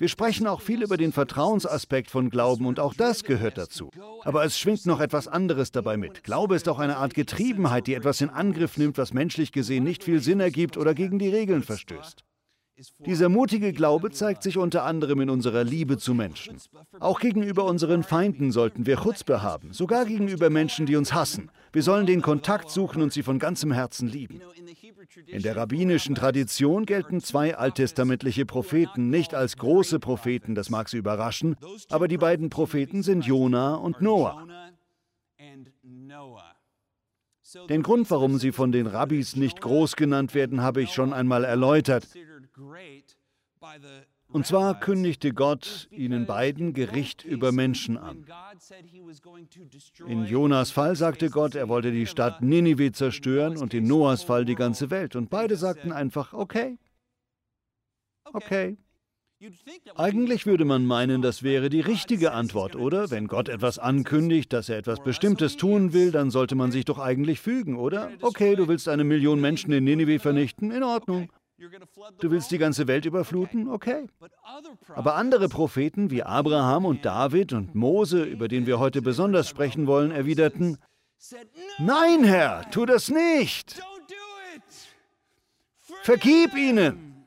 Wir 0.00 0.08
sprechen 0.08 0.46
auch 0.46 0.62
viel 0.62 0.82
über 0.82 0.96
den 0.96 1.12
Vertrauensaspekt 1.12 2.10
von 2.10 2.30
Glauben 2.30 2.64
und 2.64 2.80
auch 2.80 2.94
das 2.94 3.22
gehört 3.22 3.58
dazu. 3.58 3.90
Aber 4.22 4.42
es 4.46 4.58
schwingt 4.58 4.86
noch 4.86 4.98
etwas 4.98 5.28
anderes 5.28 5.72
dabei 5.72 5.98
mit. 5.98 6.24
Glaube 6.24 6.56
ist 6.56 6.70
auch 6.70 6.78
eine 6.78 6.96
Art 6.96 7.12
Getriebenheit, 7.12 7.86
die 7.86 7.92
etwas 7.92 8.22
in 8.22 8.30
Angriff 8.30 8.78
nimmt, 8.78 8.96
was 8.96 9.12
menschlich 9.12 9.52
gesehen 9.52 9.84
nicht 9.84 10.02
viel 10.02 10.22
Sinn 10.22 10.40
ergibt 10.40 10.78
oder 10.78 10.94
gegen 10.94 11.18
die 11.18 11.28
Regeln 11.28 11.62
verstößt. 11.62 12.24
Dieser 13.04 13.28
mutige 13.28 13.74
Glaube 13.74 14.10
zeigt 14.10 14.42
sich 14.42 14.56
unter 14.56 14.84
anderem 14.84 15.20
in 15.20 15.28
unserer 15.28 15.64
Liebe 15.64 15.98
zu 15.98 16.14
Menschen. 16.14 16.56
Auch 16.98 17.20
gegenüber 17.20 17.64
unseren 17.64 18.02
Feinden 18.02 18.52
sollten 18.52 18.86
wir 18.86 18.96
Chutzpe 18.96 19.42
haben, 19.42 19.74
sogar 19.74 20.06
gegenüber 20.06 20.48
Menschen, 20.48 20.86
die 20.86 20.96
uns 20.96 21.12
hassen. 21.12 21.50
Wir 21.72 21.82
sollen 21.82 22.06
den 22.06 22.20
Kontakt 22.20 22.70
suchen 22.70 23.02
und 23.02 23.12
sie 23.12 23.22
von 23.22 23.38
ganzem 23.38 23.72
Herzen 23.72 24.08
lieben. 24.08 24.40
In 25.26 25.42
der 25.42 25.56
rabbinischen 25.56 26.14
Tradition 26.14 26.84
gelten 26.84 27.20
zwei 27.20 27.56
alttestamentliche 27.56 28.44
Propheten 28.44 29.08
nicht 29.10 29.34
als 29.34 29.56
große 29.56 30.00
Propheten, 30.00 30.54
das 30.54 30.70
mag 30.70 30.88
Sie 30.88 30.98
überraschen, 30.98 31.56
aber 31.88 32.08
die 32.08 32.18
beiden 32.18 32.50
Propheten 32.50 33.02
sind 33.02 33.24
Jona 33.24 33.74
und 33.74 34.00
Noah. 34.00 34.46
Den 37.68 37.82
Grund, 37.82 38.10
warum 38.10 38.38
sie 38.38 38.52
von 38.52 38.70
den 38.70 38.86
Rabbis 38.86 39.34
nicht 39.34 39.60
groß 39.60 39.96
genannt 39.96 40.34
werden, 40.34 40.62
habe 40.62 40.82
ich 40.82 40.92
schon 40.92 41.12
einmal 41.12 41.44
erläutert. 41.44 42.06
Und 44.32 44.46
zwar 44.46 44.78
kündigte 44.78 45.32
Gott 45.32 45.88
ihnen 45.90 46.26
beiden 46.26 46.72
Gericht 46.72 47.24
über 47.24 47.52
Menschen 47.52 47.98
an. 47.98 48.24
In 50.06 50.24
Jonas 50.24 50.70
Fall 50.70 50.94
sagte 50.96 51.30
Gott, 51.30 51.54
er 51.54 51.68
wollte 51.68 51.90
die 51.90 52.06
Stadt 52.06 52.42
Ninive 52.42 52.92
zerstören 52.92 53.56
und 53.56 53.74
in 53.74 53.86
Noahs 53.86 54.22
Fall 54.22 54.44
die 54.44 54.54
ganze 54.54 54.90
Welt. 54.90 55.16
Und 55.16 55.30
beide 55.30 55.56
sagten 55.56 55.92
einfach, 55.92 56.32
okay, 56.32 56.78
okay. 58.32 58.76
Eigentlich 59.94 60.44
würde 60.44 60.66
man 60.66 60.84
meinen, 60.84 61.22
das 61.22 61.42
wäre 61.42 61.70
die 61.70 61.80
richtige 61.80 62.32
Antwort, 62.32 62.76
oder? 62.76 63.10
Wenn 63.10 63.26
Gott 63.26 63.48
etwas 63.48 63.78
ankündigt, 63.78 64.52
dass 64.52 64.68
er 64.68 64.76
etwas 64.76 65.02
Bestimmtes 65.02 65.56
tun 65.56 65.94
will, 65.94 66.12
dann 66.12 66.30
sollte 66.30 66.54
man 66.54 66.70
sich 66.70 66.84
doch 66.84 66.98
eigentlich 66.98 67.40
fügen, 67.40 67.76
oder? 67.78 68.10
Okay, 68.20 68.54
du 68.54 68.68
willst 68.68 68.86
eine 68.86 69.02
Million 69.02 69.40
Menschen 69.40 69.72
in 69.72 69.84
Ninive 69.84 70.18
vernichten, 70.18 70.70
in 70.70 70.82
Ordnung. 70.82 71.30
Du 72.20 72.30
willst 72.30 72.50
die 72.50 72.58
ganze 72.58 72.86
Welt 72.86 73.04
überfluten? 73.04 73.68
Okay. 73.68 74.06
Aber 74.94 75.16
andere 75.16 75.48
Propheten 75.48 76.10
wie 76.10 76.22
Abraham 76.22 76.86
und 76.86 77.04
David 77.04 77.52
und 77.52 77.74
Mose, 77.74 78.24
über 78.24 78.48
den 78.48 78.66
wir 78.66 78.78
heute 78.78 79.02
besonders 79.02 79.48
sprechen 79.48 79.86
wollen, 79.86 80.10
erwiderten, 80.10 80.78
Nein, 81.78 82.24
Herr, 82.24 82.70
tu 82.70 82.86
das 82.86 83.10
nicht. 83.10 83.82
Vergib 86.02 86.56
ihnen. 86.56 87.26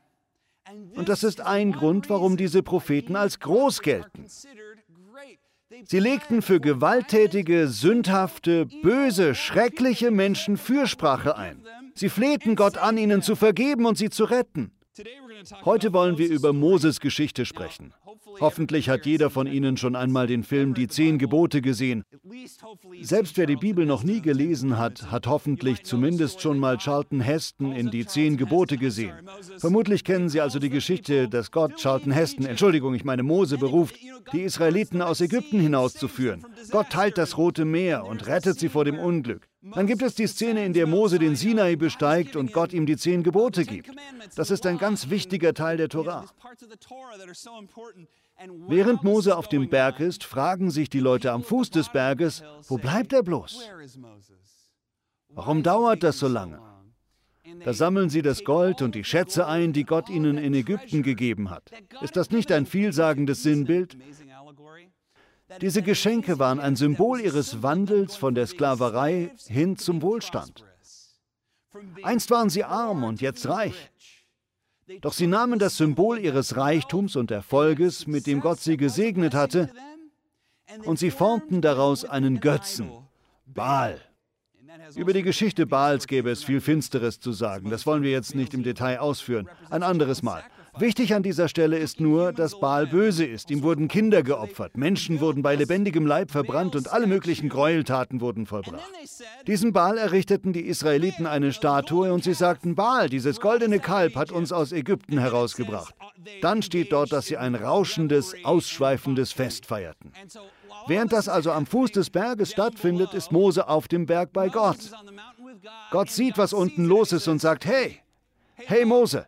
Und 0.96 1.08
das 1.08 1.22
ist 1.22 1.40
ein 1.40 1.72
Grund, 1.72 2.10
warum 2.10 2.36
diese 2.36 2.62
Propheten 2.62 3.14
als 3.14 3.38
groß 3.38 3.82
gelten. 3.82 4.26
Sie 5.84 5.98
legten 5.98 6.42
für 6.42 6.60
gewalttätige, 6.60 7.68
sündhafte, 7.68 8.66
böse, 8.66 9.34
schreckliche 9.34 10.10
Menschen 10.10 10.56
Fürsprache 10.56 11.36
ein. 11.36 11.64
Sie 11.94 12.08
flehten 12.08 12.56
Gott 12.56 12.78
an, 12.78 12.98
ihnen 12.98 13.22
zu 13.22 13.36
vergeben 13.36 13.86
und 13.86 13.96
sie 13.96 14.10
zu 14.10 14.24
retten. 14.24 14.72
Heute 15.64 15.92
wollen 15.92 16.18
wir 16.18 16.28
über 16.28 16.52
Moses 16.52 17.00
Geschichte 17.00 17.44
sprechen. 17.44 17.92
Hoffentlich 18.40 18.88
hat 18.88 19.06
jeder 19.06 19.30
von 19.30 19.46
Ihnen 19.46 19.76
schon 19.76 19.96
einmal 19.96 20.26
den 20.26 20.44
Film 20.44 20.74
Die 20.74 20.88
Zehn 20.88 21.18
Gebote 21.18 21.60
gesehen. 21.60 22.04
Selbst 23.00 23.36
wer 23.36 23.46
die 23.46 23.56
Bibel 23.56 23.86
noch 23.86 24.02
nie 24.02 24.20
gelesen 24.20 24.78
hat, 24.78 25.10
hat 25.10 25.26
hoffentlich 25.26 25.84
zumindest 25.84 26.40
schon 26.40 26.58
mal 26.58 26.78
Charlton 26.78 27.20
Heston 27.20 27.72
in 27.72 27.90
Die 27.90 28.06
Zehn 28.06 28.36
Gebote 28.36 28.76
gesehen. 28.76 29.14
Vermutlich 29.58 30.04
kennen 30.04 30.28
Sie 30.28 30.40
also 30.40 30.58
die 30.58 30.70
Geschichte, 30.70 31.28
dass 31.28 31.50
Gott 31.50 31.76
Charlton 31.76 32.12
Heston, 32.12 32.46
Entschuldigung, 32.46 32.94
ich 32.94 33.04
meine 33.04 33.22
Mose, 33.22 33.58
beruft, 33.58 33.96
die 34.32 34.42
Israeliten 34.42 35.02
aus 35.02 35.20
Ägypten 35.20 35.60
hinauszuführen. 35.60 36.44
Gott 36.70 36.90
teilt 36.90 37.18
das 37.18 37.36
Rote 37.36 37.64
Meer 37.64 38.04
und 38.04 38.26
rettet 38.26 38.58
sie 38.58 38.68
vor 38.68 38.84
dem 38.84 38.98
Unglück. 38.98 39.48
Dann 39.72 39.86
gibt 39.86 40.02
es 40.02 40.14
die 40.14 40.26
Szene, 40.26 40.64
in 40.66 40.74
der 40.74 40.86
Mose 40.86 41.18
den 41.18 41.36
Sinai 41.36 41.76
besteigt 41.76 42.36
und 42.36 42.52
Gott 42.52 42.72
ihm 42.72 42.84
die 42.84 42.96
zehn 42.96 43.22
Gebote 43.22 43.64
gibt. 43.64 43.90
Das 44.36 44.50
ist 44.50 44.66
ein 44.66 44.76
ganz 44.76 45.08
wichtiger 45.08 45.54
Teil 45.54 45.78
der 45.78 45.88
Tora. 45.88 46.26
Während 48.68 49.02
Mose 49.04 49.36
auf 49.36 49.48
dem 49.48 49.70
Berg 49.70 50.00
ist, 50.00 50.24
fragen 50.24 50.70
sich 50.70 50.90
die 50.90 51.00
Leute 51.00 51.32
am 51.32 51.42
Fuß 51.42 51.70
des 51.70 51.88
Berges, 51.88 52.42
wo 52.68 52.76
bleibt 52.76 53.12
er 53.12 53.22
bloß? 53.22 53.70
Warum 55.28 55.62
dauert 55.62 56.02
das 56.02 56.18
so 56.18 56.28
lange? 56.28 56.60
Da 57.64 57.72
sammeln 57.72 58.10
sie 58.10 58.22
das 58.22 58.44
Gold 58.44 58.82
und 58.82 58.94
die 58.94 59.04
Schätze 59.04 59.46
ein, 59.46 59.72
die 59.72 59.84
Gott 59.84 60.10
ihnen 60.10 60.38
in 60.38 60.54
Ägypten 60.54 61.02
gegeben 61.02 61.50
hat. 61.50 61.70
Ist 62.02 62.16
das 62.16 62.30
nicht 62.30 62.52
ein 62.52 62.66
vielsagendes 62.66 63.42
Sinnbild? 63.42 63.96
Diese 65.60 65.82
Geschenke 65.82 66.38
waren 66.38 66.58
ein 66.58 66.76
Symbol 66.76 67.20
ihres 67.20 67.62
Wandels 67.62 68.16
von 68.16 68.34
der 68.34 68.46
Sklaverei 68.46 69.30
hin 69.46 69.76
zum 69.76 70.00
Wohlstand. 70.02 70.64
Einst 72.02 72.30
waren 72.30 72.50
sie 72.50 72.64
arm 72.64 73.04
und 73.04 73.20
jetzt 73.20 73.48
reich. 73.48 73.90
Doch 75.00 75.12
sie 75.12 75.26
nahmen 75.26 75.58
das 75.58 75.76
Symbol 75.76 76.18
ihres 76.18 76.56
Reichtums 76.56 77.16
und 77.16 77.30
Erfolges, 77.30 78.06
mit 78.06 78.26
dem 78.26 78.40
Gott 78.40 78.60
sie 78.60 78.76
gesegnet 78.76 79.34
hatte, 79.34 79.70
und 80.84 80.98
sie 80.98 81.10
formten 81.10 81.60
daraus 81.60 82.04
einen 82.04 82.40
Götzen, 82.40 82.90
Baal. 83.46 84.00
Über 84.96 85.12
die 85.12 85.22
Geschichte 85.22 85.66
Baals 85.66 86.06
gäbe 86.06 86.30
es 86.30 86.44
viel 86.44 86.60
Finsteres 86.60 87.20
zu 87.20 87.32
sagen. 87.32 87.70
Das 87.70 87.86
wollen 87.86 88.02
wir 88.02 88.10
jetzt 88.10 88.34
nicht 88.34 88.54
im 88.54 88.62
Detail 88.62 88.98
ausführen. 88.98 89.48
Ein 89.70 89.82
anderes 89.82 90.22
Mal. 90.22 90.42
Wichtig 90.78 91.14
an 91.14 91.22
dieser 91.22 91.48
Stelle 91.48 91.78
ist 91.78 92.00
nur, 92.00 92.32
dass 92.32 92.58
Baal 92.58 92.86
böse 92.86 93.24
ist. 93.24 93.50
Ihm 93.50 93.62
wurden 93.62 93.88
Kinder 93.88 94.22
geopfert, 94.22 94.76
Menschen 94.76 95.20
wurden 95.20 95.42
bei 95.42 95.54
lebendigem 95.54 96.06
Leib 96.06 96.30
verbrannt 96.30 96.74
und 96.74 96.92
alle 96.92 97.06
möglichen 97.06 97.48
Gräueltaten 97.48 98.20
wurden 98.20 98.46
vollbracht. 98.46 98.82
Diesem 99.46 99.72
Baal 99.72 99.98
errichteten 99.98 100.52
die 100.52 100.66
Israeliten 100.66 101.26
eine 101.26 101.52
Statue 101.52 102.12
und 102.12 102.24
sie 102.24 102.34
sagten, 102.34 102.74
Baal, 102.74 103.08
dieses 103.08 103.40
goldene 103.40 103.78
Kalb 103.78 104.16
hat 104.16 104.32
uns 104.32 104.52
aus 104.52 104.72
Ägypten 104.72 105.18
herausgebracht. 105.18 105.94
Dann 106.42 106.62
steht 106.62 106.92
dort, 106.92 107.12
dass 107.12 107.26
sie 107.26 107.36
ein 107.36 107.54
rauschendes, 107.54 108.34
ausschweifendes 108.44 109.32
Fest 109.32 109.66
feierten. 109.66 110.12
Während 110.86 111.12
das 111.12 111.28
also 111.28 111.52
am 111.52 111.66
Fuß 111.66 111.92
des 111.92 112.10
Berges 112.10 112.50
stattfindet, 112.50 113.14
ist 113.14 113.32
Mose 113.32 113.68
auf 113.68 113.88
dem 113.88 114.06
Berg 114.06 114.32
bei 114.32 114.48
Gott. 114.48 114.78
Gott 115.90 116.10
sieht, 116.10 116.36
was 116.36 116.52
unten 116.52 116.84
los 116.84 117.12
ist 117.12 117.28
und 117.28 117.40
sagt, 117.40 117.64
hey, 117.64 118.00
hey 118.56 118.84
Mose, 118.84 119.26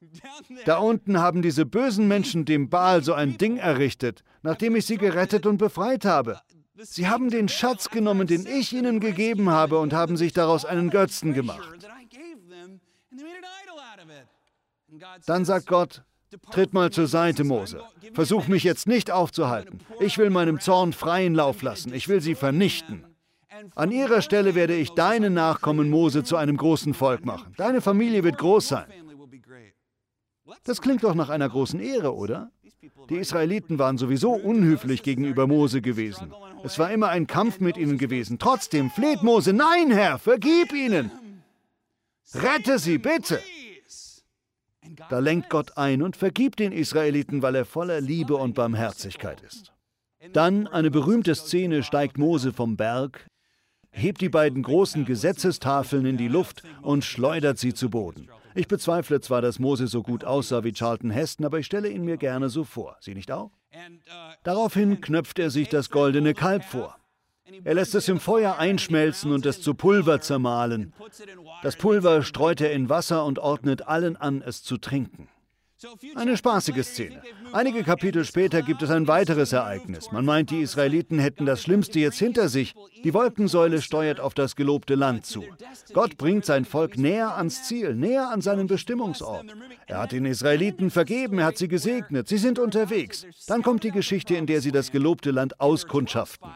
da 0.64 0.78
unten 0.78 1.18
haben 1.18 1.42
diese 1.42 1.66
bösen 1.66 2.08
Menschen 2.08 2.44
dem 2.44 2.68
Baal 2.68 3.02
so 3.02 3.14
ein 3.14 3.38
Ding 3.38 3.56
errichtet, 3.56 4.22
nachdem 4.42 4.76
ich 4.76 4.86
sie 4.86 4.96
gerettet 4.96 5.46
und 5.46 5.58
befreit 5.58 6.04
habe. 6.04 6.40
Sie 6.80 7.08
haben 7.08 7.30
den 7.30 7.48
Schatz 7.48 7.90
genommen, 7.90 8.26
den 8.28 8.46
ich 8.46 8.72
ihnen 8.72 9.00
gegeben 9.00 9.50
habe, 9.50 9.78
und 9.80 9.92
haben 9.92 10.16
sich 10.16 10.32
daraus 10.32 10.64
einen 10.64 10.90
Götzen 10.90 11.34
gemacht. 11.34 11.68
Dann 15.26 15.44
sagt 15.44 15.66
Gott, 15.66 16.02
Tritt 16.50 16.74
mal 16.74 16.90
zur 16.90 17.06
Seite, 17.06 17.42
Mose. 17.42 17.82
Versuch 18.12 18.48
mich 18.48 18.62
jetzt 18.62 18.86
nicht 18.86 19.10
aufzuhalten. 19.10 19.80
Ich 19.98 20.18
will 20.18 20.28
meinem 20.28 20.60
Zorn 20.60 20.92
freien 20.92 21.34
Lauf 21.34 21.62
lassen. 21.62 21.94
Ich 21.94 22.08
will 22.08 22.20
sie 22.20 22.34
vernichten. 22.34 23.04
An 23.74 23.90
ihrer 23.90 24.20
Stelle 24.20 24.54
werde 24.54 24.76
ich 24.76 24.90
deine 24.90 25.30
Nachkommen 25.30 25.88
Mose 25.88 26.22
zu 26.24 26.36
einem 26.36 26.56
großen 26.56 26.92
Volk 26.92 27.24
machen. 27.24 27.54
Deine 27.56 27.80
Familie 27.80 28.24
wird 28.24 28.36
groß 28.38 28.68
sein. 28.68 28.84
Das 30.64 30.80
klingt 30.80 31.04
doch 31.04 31.14
nach 31.14 31.28
einer 31.28 31.48
großen 31.48 31.80
Ehre, 31.80 32.14
oder? 32.14 32.50
Die 33.08 33.16
Israeliten 33.16 33.78
waren 33.78 33.98
sowieso 33.98 34.32
unhöflich 34.32 35.02
gegenüber 35.02 35.46
Mose 35.46 35.80
gewesen. 35.80 36.32
Es 36.62 36.78
war 36.78 36.90
immer 36.90 37.08
ein 37.08 37.26
Kampf 37.26 37.60
mit 37.60 37.76
ihnen 37.76 37.98
gewesen. 37.98 38.38
Trotzdem 38.38 38.90
fleht 38.90 39.22
Mose, 39.22 39.52
nein, 39.52 39.90
Herr, 39.90 40.18
vergib 40.18 40.72
ihnen. 40.72 41.10
Rette 42.34 42.78
sie, 42.78 42.98
bitte. 42.98 43.40
Da 45.08 45.18
lenkt 45.18 45.50
Gott 45.50 45.76
ein 45.76 46.02
und 46.02 46.16
vergibt 46.16 46.58
den 46.58 46.72
Israeliten, 46.72 47.42
weil 47.42 47.54
er 47.54 47.64
voller 47.64 48.00
Liebe 48.00 48.36
und 48.36 48.54
Barmherzigkeit 48.54 49.40
ist. 49.40 49.72
Dann 50.32 50.66
eine 50.66 50.90
berühmte 50.90 51.34
Szene 51.34 51.82
steigt 51.82 52.18
Mose 52.18 52.52
vom 52.52 52.76
Berg, 52.76 53.26
hebt 53.90 54.20
die 54.20 54.28
beiden 54.28 54.62
großen 54.62 55.04
Gesetzestafeln 55.04 56.04
in 56.06 56.16
die 56.16 56.28
Luft 56.28 56.62
und 56.82 57.04
schleudert 57.04 57.58
sie 57.58 57.74
zu 57.74 57.90
Boden. 57.90 58.28
Ich 58.54 58.68
bezweifle 58.68 59.20
zwar, 59.20 59.42
dass 59.42 59.58
Mose 59.58 59.86
so 59.86 60.02
gut 60.02 60.24
aussah 60.24 60.64
wie 60.64 60.72
Charlton 60.72 61.10
Heston, 61.10 61.46
aber 61.46 61.58
ich 61.58 61.66
stelle 61.66 61.88
ihn 61.88 62.04
mir 62.04 62.16
gerne 62.16 62.48
so 62.48 62.64
vor. 62.64 62.96
Sie 63.00 63.14
nicht 63.14 63.30
auch? 63.30 63.50
Daraufhin 64.42 65.00
knöpft 65.00 65.38
er 65.38 65.50
sich 65.50 65.68
das 65.68 65.90
goldene 65.90 66.34
Kalb 66.34 66.64
vor. 66.64 66.96
Er 67.64 67.74
lässt 67.74 67.94
es 67.94 68.08
im 68.08 68.20
Feuer 68.20 68.58
einschmelzen 68.58 69.32
und 69.32 69.46
es 69.46 69.62
zu 69.62 69.74
Pulver 69.74 70.20
zermahlen. 70.20 70.92
Das 71.62 71.76
Pulver 71.76 72.22
streut 72.22 72.60
er 72.60 72.72
in 72.72 72.88
Wasser 72.88 73.24
und 73.24 73.38
ordnet 73.38 73.86
allen 73.88 74.16
an, 74.16 74.42
es 74.42 74.62
zu 74.62 74.76
trinken. 74.76 75.28
Eine 76.16 76.36
spaßige 76.36 76.82
Szene. 76.84 77.22
Einige 77.52 77.84
Kapitel 77.84 78.24
später 78.24 78.62
gibt 78.62 78.82
es 78.82 78.90
ein 78.90 79.06
weiteres 79.06 79.52
Ereignis. 79.52 80.10
Man 80.10 80.24
meint, 80.24 80.50
die 80.50 80.60
Israeliten 80.60 81.20
hätten 81.20 81.46
das 81.46 81.62
Schlimmste 81.62 82.00
jetzt 82.00 82.18
hinter 82.18 82.48
sich. 82.48 82.74
Die 83.04 83.14
Wolkensäule 83.14 83.80
steuert 83.80 84.18
auf 84.18 84.34
das 84.34 84.56
gelobte 84.56 84.96
Land 84.96 85.24
zu. 85.24 85.44
Gott 85.92 86.18
bringt 86.18 86.44
sein 86.44 86.64
Volk 86.64 86.98
näher 86.98 87.36
ans 87.36 87.64
Ziel, 87.68 87.94
näher 87.94 88.28
an 88.30 88.40
seinen 88.40 88.66
Bestimmungsort. 88.66 89.46
Er 89.86 89.98
hat 90.00 90.10
den 90.10 90.24
Israeliten 90.24 90.90
vergeben, 90.90 91.38
er 91.38 91.46
hat 91.46 91.58
sie 91.58 91.68
gesegnet, 91.68 92.26
sie 92.26 92.38
sind 92.38 92.58
unterwegs. 92.58 93.24
Dann 93.46 93.62
kommt 93.62 93.84
die 93.84 93.92
Geschichte, 93.92 94.34
in 94.34 94.46
der 94.46 94.60
sie 94.60 94.72
das 94.72 94.90
gelobte 94.90 95.30
Land 95.30 95.60
auskundschaften. 95.60 96.50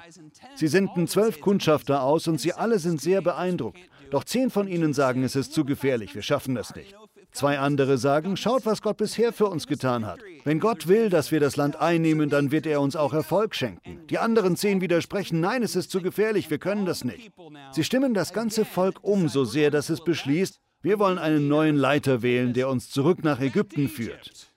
Sie 0.56 0.66
senden 0.66 1.06
zwölf 1.06 1.40
Kundschafter 1.40 2.02
aus 2.02 2.26
und 2.26 2.40
sie 2.40 2.54
alle 2.54 2.80
sind 2.80 3.00
sehr 3.00 3.22
beeindruckt. 3.22 3.78
Doch 4.10 4.24
zehn 4.24 4.50
von 4.50 4.66
ihnen 4.66 4.92
sagen, 4.92 5.22
es 5.22 5.36
ist 5.36 5.52
zu 5.52 5.64
gefährlich, 5.64 6.14
wir 6.14 6.22
schaffen 6.22 6.54
das 6.56 6.74
nicht. 6.74 6.94
Zwei 7.32 7.58
andere 7.58 7.96
sagen, 7.96 8.36
schaut, 8.36 8.66
was 8.66 8.82
Gott 8.82 8.98
bisher 8.98 9.32
für 9.32 9.46
uns 9.46 9.66
getan 9.66 10.04
hat. 10.04 10.20
Wenn 10.44 10.60
Gott 10.60 10.86
will, 10.86 11.08
dass 11.08 11.32
wir 11.32 11.40
das 11.40 11.56
Land 11.56 11.76
einnehmen, 11.76 12.28
dann 12.28 12.50
wird 12.50 12.66
er 12.66 12.80
uns 12.80 12.94
auch 12.94 13.14
Erfolg 13.14 13.54
schenken. 13.54 14.06
Die 14.08 14.18
anderen 14.18 14.54
zehn 14.54 14.82
widersprechen, 14.82 15.40
nein, 15.40 15.62
es 15.62 15.74
ist 15.74 15.90
zu 15.90 16.02
gefährlich, 16.02 16.50
wir 16.50 16.58
können 16.58 16.84
das 16.84 17.04
nicht. 17.04 17.32
Sie 17.72 17.84
stimmen 17.84 18.12
das 18.12 18.34
ganze 18.34 18.64
Volk 18.66 18.98
um 19.02 19.28
so 19.28 19.44
sehr, 19.44 19.70
dass 19.70 19.88
es 19.88 20.04
beschließt, 20.04 20.60
wir 20.82 20.98
wollen 20.98 21.18
einen 21.18 21.48
neuen 21.48 21.76
Leiter 21.76 22.22
wählen, 22.22 22.52
der 22.52 22.68
uns 22.68 22.90
zurück 22.90 23.24
nach 23.24 23.40
Ägypten 23.40 23.88
führt. 23.88 24.48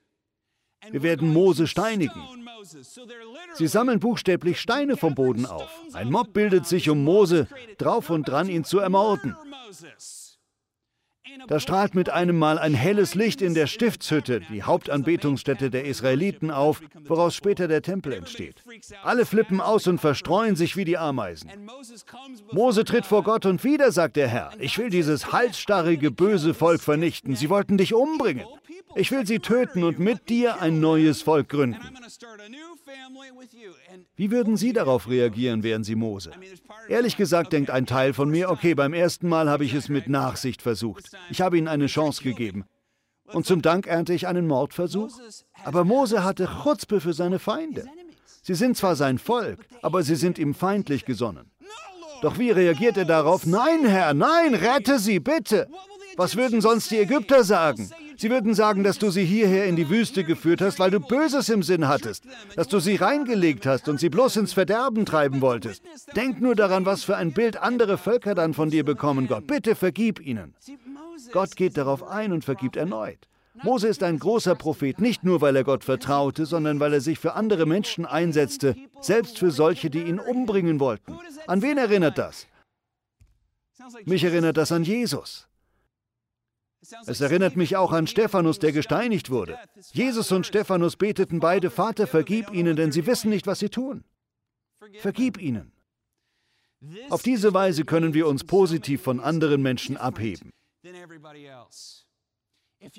Wir 0.92 1.04
werden 1.04 1.32
Mose 1.32 1.68
steinigen. 1.68 2.22
Sie 3.54 3.68
sammeln 3.68 4.00
buchstäblich 4.00 4.60
Steine 4.60 4.98
vom 4.98 5.16
Boden 5.16 5.46
auf. 5.46 5.70
Ein 5.94 6.12
Mob 6.12 6.34
bildet 6.34 6.66
sich 6.66 6.90
um 6.90 7.04
Mose, 7.04 7.48
drauf 7.78 8.10
und 8.10 8.28
dran, 8.28 8.50
ihn 8.50 8.64
zu 8.64 8.80
ermorden. 8.80 9.36
Da 11.48 11.60
strahlt 11.60 11.96
mit 11.96 12.10
einem 12.10 12.38
Mal 12.38 12.58
ein 12.58 12.74
helles 12.74 13.16
Licht 13.16 13.42
in 13.42 13.54
der 13.54 13.68
Stiftshütte, 13.68 14.42
die 14.42 14.64
Hauptanbetungsstätte 14.64 15.70
der 15.70 15.86
Israeliten, 15.86 16.52
auf, 16.52 16.82
woraus 17.06 17.36
später 17.36 17.68
der 17.68 17.82
Tempel 17.82 18.14
entsteht. 18.14 18.64
Alle 19.04 19.26
flippen 19.26 19.62
aus 19.62 19.88
und 19.88 20.00
verstreuen 20.00 20.56
sich 20.56 20.76
wie 20.76 20.86
die 20.86 20.98
Ameisen. 20.98 21.50
Mose 22.52 22.84
tritt 22.84 23.06
vor 23.06 23.24
Gott 23.24 23.46
und 23.46 23.64
wieder 23.64 23.92
sagt 23.92 24.16
der 24.16 24.28
Herr, 24.28 24.52
ich 24.60 24.78
will 24.78 24.90
dieses 24.90 25.32
halsstarrige, 25.32 26.12
böse 26.12 26.54
Volk 26.54 26.82
vernichten. 26.82 27.36
Sie 27.36 27.50
wollten 27.50 27.78
dich 27.78 27.94
umbringen. 27.94 28.46
Ich 28.96 29.12
will 29.12 29.28
sie 29.28 29.40
töten 29.40 29.84
und 29.84 30.00
mit 30.00 30.30
dir 30.30 30.62
ein 30.62 30.80
neues 30.80 31.22
Volk 31.22 31.50
gründen. 31.50 31.80
Wie 34.16 34.32
würden 34.32 34.58
Sie 34.58 34.74
darauf 34.74 35.10
reagieren, 35.10 35.64
wären 35.64 35.84
Sie 35.84 35.96
Mose? 35.96 36.32
Ehrlich 36.88 37.18
gesagt 37.18 37.54
denkt 37.54 37.70
ein 37.70 37.86
Teil 37.86 38.14
von 38.14 38.30
mir, 38.30 38.50
okay, 38.50 38.74
beim 38.74 38.94
ersten 38.94 39.28
Mal 39.28 39.50
habe 39.50 39.66
ich 39.66 39.74
es 39.74 39.90
mit 39.90 40.08
Nachsicht 40.08 40.62
versucht. 40.62 41.12
Ich 41.30 41.42
habe 41.42 41.58
ihnen 41.58 41.68
eine 41.68 41.88
Chance 41.88 42.24
gegeben. 42.24 42.66
Und 43.28 43.46
zum 43.46 43.62
Dank 43.62 43.88
ernte 43.88 44.14
ich 44.14 44.28
einen 44.28 44.48
Mordversuch. 44.48 45.12
Aber 45.64 45.84
Mose 45.84 46.24
hatte 46.24 46.48
Chutzpe 46.64 47.02
für 47.02 47.14
seine 47.14 47.40
Feinde. 47.40 47.86
Sie 48.44 48.54
sind 48.54 48.78
zwar 48.78 48.96
sein 48.96 49.18
Volk, 49.18 49.66
aber 49.82 50.04
sie 50.04 50.16
sind 50.16 50.38
ihm 50.38 50.54
feindlich 50.54 51.06
gesonnen. 51.06 51.52
Doch 52.22 52.38
wie 52.38 52.52
reagiert 52.52 52.96
er 52.98 53.06
darauf? 53.06 53.46
Nein, 53.46 53.86
Herr, 53.86 54.14
nein, 54.14 54.54
rette 54.54 55.00
sie, 55.00 55.20
bitte. 55.20 55.68
Was 56.16 56.36
würden 56.36 56.62
sonst 56.62 56.92
die 56.92 57.00
Ägypter 57.00 57.44
sagen? 57.44 57.90
Sie 58.18 58.30
würden 58.30 58.54
sagen, 58.54 58.84
dass 58.84 58.98
du 58.98 59.10
sie 59.10 59.26
hierher 59.26 59.66
in 59.66 59.76
die 59.76 59.90
Wüste 59.90 60.24
geführt 60.24 60.62
hast, 60.62 60.80
weil 60.80 60.92
du 60.92 61.00
Böses 61.00 61.50
im 61.50 61.64
Sinn 61.64 61.88
hattest, 61.88 62.24
dass 62.56 62.68
du 62.68 62.80
sie 62.80 62.96
reingelegt 62.96 63.66
hast 63.66 63.90
und 63.90 64.00
sie 64.00 64.10
bloß 64.10 64.38
ins 64.38 64.54
Verderben 64.54 65.06
treiben 65.06 65.42
wolltest. 65.42 65.84
Denk 66.16 66.42
nur 66.42 66.56
daran, 66.56 66.86
was 66.86 67.04
für 67.04 67.18
ein 67.18 67.34
Bild 67.34 67.58
andere 67.58 67.98
Völker 67.98 68.36
dann 68.36 68.54
von 68.54 68.70
dir 68.70 68.84
bekommen, 68.84 69.28
Gott. 69.28 69.48
Bitte 69.48 69.76
vergib 69.76 70.20
ihnen. 70.20 70.56
Gott 71.32 71.56
geht 71.56 71.78
darauf 71.78 72.04
ein 72.04 72.32
und 72.32 72.46
vergibt 72.46 72.76
erneut. 72.76 73.28
Mose 73.64 73.88
ist 73.88 74.04
ein 74.04 74.20
großer 74.20 74.56
Prophet, 74.56 75.00
nicht 75.00 75.24
nur 75.24 75.40
weil 75.40 75.56
er 75.56 75.64
Gott 75.64 75.84
vertraute, 75.84 76.46
sondern 76.46 76.80
weil 76.80 76.94
er 76.94 77.02
sich 77.02 77.20
für 77.20 77.34
andere 77.34 77.66
Menschen 77.66 78.06
einsetzte, 78.06 78.76
selbst 79.00 79.40
für 79.40 79.52
solche, 79.52 79.90
die 79.90 80.04
ihn 80.04 80.20
umbringen 80.20 80.80
wollten. 80.80 81.18
An 81.48 81.62
wen 81.62 81.78
erinnert 81.78 82.18
das? 82.18 82.48
Mich 84.06 84.24
erinnert 84.24 84.58
das 84.58 84.72
an 84.72 84.84
Jesus. 84.84 85.48
Es 87.06 87.22
erinnert 87.22 87.56
mich 87.56 87.76
auch 87.76 87.92
an 87.92 88.08
Stephanus, 88.08 88.60
der 88.60 88.72
gesteinigt 88.72 89.30
wurde. 89.30 89.58
Jesus 89.94 90.32
und 90.32 90.46
Stephanus 90.46 90.96
beteten 90.96 91.40
beide, 91.40 91.70
Vater, 91.70 92.08
vergib 92.08 92.52
ihnen, 92.52 92.76
denn 92.76 92.92
sie 92.92 93.06
wissen 93.06 93.30
nicht, 93.30 93.48
was 93.48 93.60
sie 93.60 93.70
tun. 93.70 94.04
Vergib 95.00 95.42
ihnen. 95.42 95.72
Auf 97.10 97.24
diese 97.24 97.54
Weise 97.54 97.86
können 97.86 98.14
wir 98.14 98.28
uns 98.28 98.44
positiv 98.44 99.02
von 99.02 99.20
anderen 99.20 99.62
Menschen 99.62 99.98
abheben. 99.98 100.52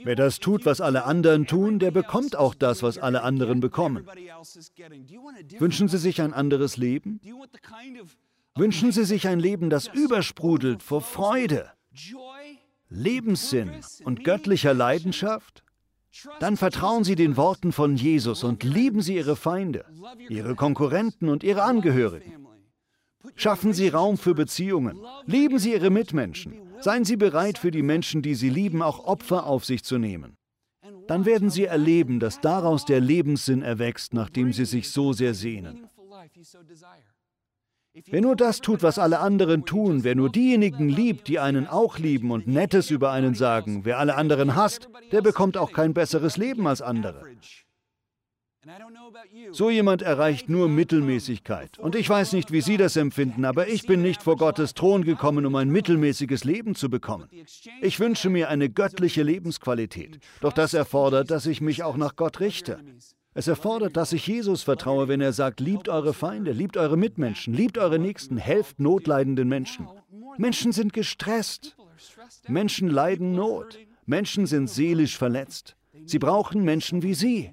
Wer 0.02 0.16
das 0.16 0.40
tut, 0.40 0.66
was 0.66 0.80
alle 0.80 1.04
anderen 1.04 1.46
tun, 1.46 1.78
der 1.78 1.90
bekommt 1.90 2.34
auch 2.34 2.54
das, 2.54 2.82
was 2.82 2.98
alle 2.98 3.22
anderen 3.22 3.60
bekommen. 3.60 4.06
Wünschen 5.58 5.88
Sie 5.88 5.98
sich 5.98 6.20
ein 6.20 6.32
anderes 6.32 6.76
Leben? 6.76 7.20
Wünschen 8.56 8.90
Sie 8.90 9.04
sich 9.04 9.28
ein 9.28 9.38
Leben, 9.38 9.70
das 9.70 9.86
übersprudelt 9.86 10.82
vor 10.82 11.02
Freude, 11.02 11.70
Lebenssinn 12.88 13.70
und 14.04 14.24
göttlicher 14.24 14.74
Leidenschaft? 14.74 15.62
Dann 16.40 16.56
vertrauen 16.56 17.04
Sie 17.04 17.14
den 17.14 17.36
Worten 17.36 17.72
von 17.72 17.96
Jesus 17.96 18.42
und 18.42 18.62
lieben 18.62 19.02
Sie 19.02 19.16
Ihre 19.16 19.36
Feinde, 19.36 19.84
Ihre 20.28 20.54
Konkurrenten 20.54 21.28
und 21.28 21.44
Ihre 21.44 21.62
Angehörigen. 21.62 22.46
Schaffen 23.34 23.72
Sie 23.72 23.88
Raum 23.88 24.16
für 24.16 24.34
Beziehungen. 24.34 24.98
Lieben 25.26 25.58
Sie 25.58 25.72
Ihre 25.72 25.90
Mitmenschen. 25.90 26.54
Seien 26.80 27.04
Sie 27.04 27.16
bereit, 27.16 27.58
für 27.58 27.70
die 27.70 27.82
Menschen, 27.82 28.22
die 28.22 28.34
Sie 28.34 28.50
lieben, 28.50 28.82
auch 28.82 29.04
Opfer 29.04 29.46
auf 29.46 29.64
sich 29.64 29.82
zu 29.82 29.98
nehmen. 29.98 30.36
Dann 31.08 31.24
werden 31.24 31.50
Sie 31.50 31.64
erleben, 31.64 32.20
dass 32.20 32.40
daraus 32.40 32.84
der 32.84 33.00
Lebenssinn 33.00 33.62
erwächst, 33.62 34.14
nach 34.14 34.30
dem 34.30 34.52
Sie 34.52 34.64
sich 34.64 34.90
so 34.90 35.12
sehr 35.12 35.34
sehnen. 35.34 35.88
Wer 38.04 38.20
nur 38.20 38.36
das 38.36 38.60
tut, 38.60 38.82
was 38.82 38.98
alle 38.98 39.20
anderen 39.20 39.64
tun, 39.64 40.04
wer 40.04 40.14
nur 40.14 40.30
diejenigen 40.30 40.88
liebt, 40.88 41.28
die 41.28 41.38
einen 41.38 41.66
auch 41.66 41.98
lieben 41.98 42.30
und 42.30 42.46
Nettes 42.46 42.90
über 42.90 43.10
einen 43.10 43.34
sagen, 43.34 43.84
wer 43.84 43.98
alle 43.98 44.16
anderen 44.16 44.54
hasst, 44.54 44.88
der 45.12 45.22
bekommt 45.22 45.56
auch 45.56 45.72
kein 45.72 45.94
besseres 45.94 46.36
Leben 46.36 46.66
als 46.66 46.82
andere. 46.82 47.22
So 49.52 49.70
jemand 49.70 50.02
erreicht 50.02 50.48
nur 50.48 50.68
Mittelmäßigkeit. 50.68 51.78
Und 51.78 51.94
ich 51.94 52.08
weiß 52.08 52.32
nicht, 52.32 52.50
wie 52.50 52.60
Sie 52.60 52.76
das 52.76 52.96
empfinden, 52.96 53.44
aber 53.44 53.68
ich 53.68 53.86
bin 53.86 54.02
nicht 54.02 54.22
vor 54.22 54.36
Gottes 54.36 54.74
Thron 54.74 55.04
gekommen, 55.04 55.46
um 55.46 55.54
ein 55.54 55.70
mittelmäßiges 55.70 56.42
Leben 56.44 56.74
zu 56.74 56.90
bekommen. 56.90 57.28
Ich 57.80 58.00
wünsche 58.00 58.28
mir 58.28 58.48
eine 58.48 58.68
göttliche 58.68 59.22
Lebensqualität. 59.22 60.18
Doch 60.40 60.52
das 60.52 60.74
erfordert, 60.74 61.30
dass 61.30 61.46
ich 61.46 61.60
mich 61.60 61.84
auch 61.84 61.96
nach 61.96 62.16
Gott 62.16 62.40
richte. 62.40 62.80
Es 63.36 63.48
erfordert, 63.48 63.98
dass 63.98 64.14
ich 64.14 64.26
Jesus 64.26 64.62
vertraue, 64.62 65.08
wenn 65.08 65.20
er 65.20 65.34
sagt, 65.34 65.60
liebt 65.60 65.90
eure 65.90 66.14
Feinde, 66.14 66.52
liebt 66.52 66.78
eure 66.78 66.96
Mitmenschen, 66.96 67.52
liebt 67.52 67.76
eure 67.76 67.98
Nächsten, 67.98 68.38
helft 68.38 68.80
notleidenden 68.80 69.46
Menschen. 69.46 69.86
Menschen 70.38 70.72
sind 70.72 70.94
gestresst. 70.94 71.76
Menschen 72.48 72.88
leiden 72.88 73.32
Not. 73.32 73.78
Menschen 74.06 74.46
sind 74.46 74.70
seelisch 74.70 75.18
verletzt. 75.18 75.76
Sie 76.06 76.18
brauchen 76.18 76.64
Menschen 76.64 77.02
wie 77.02 77.12
Sie. 77.12 77.52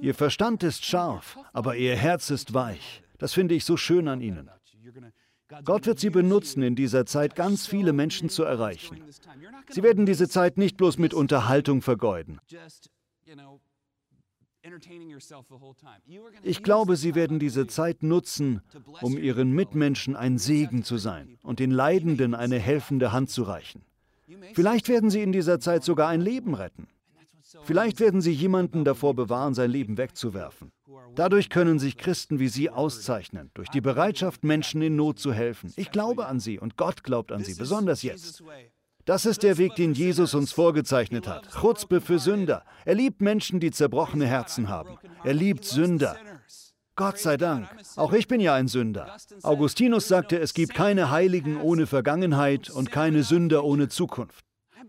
Ihr 0.00 0.14
Verstand 0.14 0.62
ist 0.62 0.86
scharf, 0.86 1.38
aber 1.52 1.76
Ihr 1.76 1.94
Herz 1.94 2.30
ist 2.30 2.54
weich. 2.54 3.02
Das 3.18 3.34
finde 3.34 3.54
ich 3.54 3.66
so 3.66 3.76
schön 3.76 4.08
an 4.08 4.22
Ihnen. 4.22 4.50
Gott 5.64 5.86
wird 5.86 6.00
Sie 6.00 6.10
benutzen, 6.10 6.62
in 6.62 6.74
dieser 6.74 7.04
Zeit 7.04 7.36
ganz 7.36 7.66
viele 7.66 7.92
Menschen 7.92 8.30
zu 8.30 8.44
erreichen. 8.44 9.02
Sie 9.68 9.82
werden 9.82 10.06
diese 10.06 10.28
Zeit 10.28 10.56
nicht 10.56 10.78
bloß 10.78 10.96
mit 10.96 11.12
Unterhaltung 11.12 11.82
vergeuden. 11.82 12.40
Ich 16.42 16.62
glaube, 16.62 16.96
Sie 16.96 17.14
werden 17.14 17.38
diese 17.38 17.66
Zeit 17.66 18.02
nutzen, 18.02 18.62
um 19.00 19.16
Ihren 19.18 19.52
Mitmenschen 19.52 20.16
ein 20.16 20.38
Segen 20.38 20.82
zu 20.82 20.96
sein 20.96 21.38
und 21.42 21.58
den 21.58 21.70
Leidenden 21.70 22.34
eine 22.34 22.58
helfende 22.58 23.12
Hand 23.12 23.30
zu 23.30 23.42
reichen. 23.42 23.84
Vielleicht 24.54 24.88
werden 24.88 25.10
Sie 25.10 25.22
in 25.22 25.32
dieser 25.32 25.60
Zeit 25.60 25.84
sogar 25.84 26.08
ein 26.08 26.20
Leben 26.20 26.54
retten. 26.54 26.88
Vielleicht 27.62 28.00
werden 28.00 28.20
Sie 28.20 28.32
jemanden 28.32 28.84
davor 28.84 29.14
bewahren, 29.14 29.54
sein 29.54 29.70
Leben 29.70 29.98
wegzuwerfen. 29.98 30.72
Dadurch 31.14 31.48
können 31.48 31.78
sich 31.78 31.96
Christen 31.96 32.40
wie 32.40 32.48
Sie 32.48 32.70
auszeichnen, 32.70 33.50
durch 33.54 33.68
die 33.68 33.80
Bereitschaft, 33.80 34.44
Menschen 34.44 34.82
in 34.82 34.96
Not 34.96 35.18
zu 35.18 35.32
helfen. 35.32 35.72
Ich 35.76 35.90
glaube 35.90 36.26
an 36.26 36.40
Sie 36.40 36.58
und 36.58 36.76
Gott 36.76 37.04
glaubt 37.04 37.30
an 37.32 37.44
Sie, 37.44 37.54
besonders 37.54 38.02
jetzt. 38.02 38.42
Das 39.06 39.24
ist 39.24 39.44
der 39.44 39.56
Weg, 39.56 39.76
den 39.76 39.94
Jesus 39.94 40.34
uns 40.34 40.50
vorgezeichnet 40.50 41.28
hat. 41.28 41.48
Chutzpe 41.60 42.00
für 42.00 42.18
Sünder. 42.18 42.64
Er 42.84 42.96
liebt 42.96 43.22
Menschen, 43.22 43.60
die 43.60 43.70
zerbrochene 43.70 44.26
Herzen 44.26 44.68
haben. 44.68 44.98
Er 45.22 45.32
liebt 45.32 45.64
Sünder. 45.64 46.16
Gott 46.96 47.18
sei 47.18 47.36
Dank. 47.36 47.68
Auch 47.94 48.12
ich 48.12 48.26
bin 48.26 48.40
ja 48.40 48.54
ein 48.54 48.66
Sünder. 48.66 49.16
Augustinus 49.42 50.08
sagte, 50.08 50.38
es 50.40 50.54
gibt 50.54 50.74
keine 50.74 51.10
Heiligen 51.10 51.60
ohne 51.60 51.86
Vergangenheit 51.86 52.68
und 52.68 52.90
keine 52.90 53.22
Sünder 53.22 53.64
ohne 53.64 53.88
Zukunft. 53.88 54.44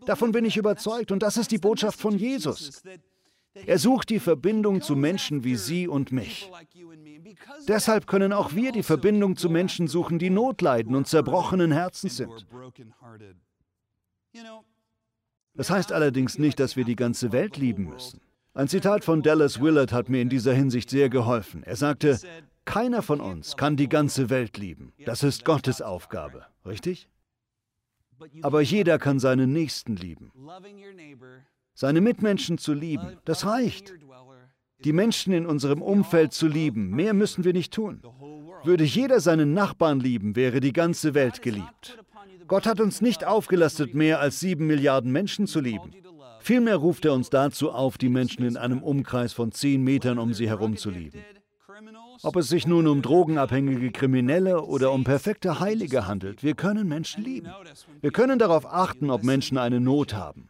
Davon 0.08 0.32
bin 0.32 0.46
ich 0.46 0.58
überzeugt 0.58 1.12
und 1.12 1.22
das 1.22 1.38
ist 1.38 1.52
die 1.52 1.60
Botschaft 1.60 2.00
von 2.00 2.18
Jesus. 2.18 2.82
Er 3.54 3.78
sucht 3.78 4.10
die 4.10 4.20
Verbindung 4.20 4.82
zu 4.82 4.96
Menschen 4.96 5.44
wie 5.44 5.56
Sie 5.56 5.88
und 5.88 6.12
mich. 6.12 6.50
Deshalb 7.68 8.08
können 8.08 8.34
auch 8.34 8.56
wir 8.56 8.72
die 8.72 8.84
Verbindung 8.84 9.36
zu 9.36 9.50
Menschen 9.50 9.88
suchen, 9.88 10.18
die 10.18 10.30
Notleiden 10.32 10.96
und 10.96 11.08
zerbrochenen 11.08 11.72
Herzens 11.72 12.18
sind. 12.18 12.48
Das 15.54 15.70
heißt 15.70 15.92
allerdings 15.92 16.38
nicht, 16.38 16.60
dass 16.60 16.76
wir 16.76 16.86
die 16.86 16.96
ganze 16.96 17.32
Welt 17.32 17.58
lieben 17.58 17.86
müssen. 17.86 18.22
Ein 18.54 18.68
Zitat 18.68 19.04
von 19.04 19.22
Dallas 19.22 19.62
Willard 19.62 19.92
hat 19.92 20.10
mir 20.10 20.22
in 20.22 20.30
dieser 20.30 20.54
Hinsicht 20.54 20.90
sehr 20.90 21.10
geholfen. 21.10 21.64
Er 21.64 21.76
sagte, 21.76 22.20
keiner 22.66 23.02
von 23.02 23.22
uns 23.22 23.56
kann 23.56 23.78
die 23.78 23.90
ganze 23.90 24.30
Welt 24.30 24.58
lieben. 24.58 24.94
Das 25.06 25.24
ist 25.24 25.46
Gottes 25.46 25.82
Aufgabe. 25.82 26.46
Richtig? 26.66 27.10
Aber 28.42 28.62
jeder 28.62 28.98
kann 29.00 29.20
seinen 29.20 29.54
Nächsten 29.54 29.96
lieben. 29.96 30.32
Seine 31.74 32.02
Mitmenschen 32.02 32.58
zu 32.58 32.74
lieben, 32.74 33.18
das 33.26 33.46
reicht. 33.46 33.94
Die 34.84 34.94
Menschen 34.94 35.34
in 35.34 35.46
unserem 35.46 35.82
Umfeld 35.82 36.34
zu 36.34 36.48
lieben, 36.48 36.90
mehr 36.92 37.14
müssen 37.14 37.44
wir 37.44 37.54
nicht 37.54 37.74
tun. 37.74 38.02
Würde 38.64 38.84
jeder 38.84 39.20
seinen 39.20 39.54
Nachbarn 39.54 40.00
lieben, 40.00 40.36
wäre 40.36 40.60
die 40.60 40.74
ganze 40.74 41.14
Welt 41.14 41.42
geliebt. 41.42 41.98
Gott 42.48 42.66
hat 42.66 42.80
uns 42.80 43.02
nicht 43.02 43.26
aufgelastet, 43.26 43.94
mehr 43.94 44.20
als 44.20 44.40
sieben 44.40 44.68
Milliarden 44.68 45.12
Menschen 45.12 45.48
zu 45.48 45.60
lieben. 45.60 45.92
Vielmehr 46.40 46.78
ruft 46.78 47.06
er 47.06 47.14
uns 47.14 47.30
dazu 47.30 47.72
auf, 47.72 47.98
die 47.98 48.10
Menschen 48.10 48.46
in 48.46 48.58
einem 48.58 48.82
Umkreis 48.82 49.34
von 49.34 49.52
zehn 49.52 49.84
Metern 49.84 50.18
um 50.18 50.34
sie 50.34 50.48
herum 50.48 50.78
zu 50.78 50.90
lieben. 50.90 51.20
Ob 52.24 52.36
es 52.36 52.48
sich 52.48 52.66
nun 52.66 52.88
um 52.88 53.02
drogenabhängige 53.02 53.92
Kriminelle 53.92 54.64
oder 54.64 54.92
um 54.92 55.04
perfekte 55.04 55.60
Heilige 55.60 56.08
handelt, 56.08 56.44
wir 56.44 56.56
können 56.56 56.88
Menschen 56.88 57.24
lieben. 57.24 57.50
Wir 58.02 58.12
können 58.12 58.40
darauf 58.40 58.66
achten, 58.66 59.12
ob 59.12 59.24
Menschen 59.24 59.58
eine 59.58 59.80
Not 59.80 60.14
haben. 60.14 60.50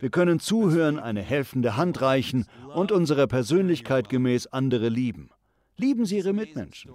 Wir 0.00 0.10
können 0.10 0.40
zuhören, 0.40 0.98
eine 0.98 1.22
helfende 1.22 1.76
Hand 1.76 2.00
reichen 2.00 2.46
und 2.74 2.92
unserer 2.92 3.26
Persönlichkeit 3.26 4.08
gemäß 4.08 4.46
andere 4.46 4.88
lieben. 4.88 5.30
Lieben 5.76 6.06
Sie 6.06 6.18
Ihre 6.18 6.32
Mitmenschen. 6.32 6.92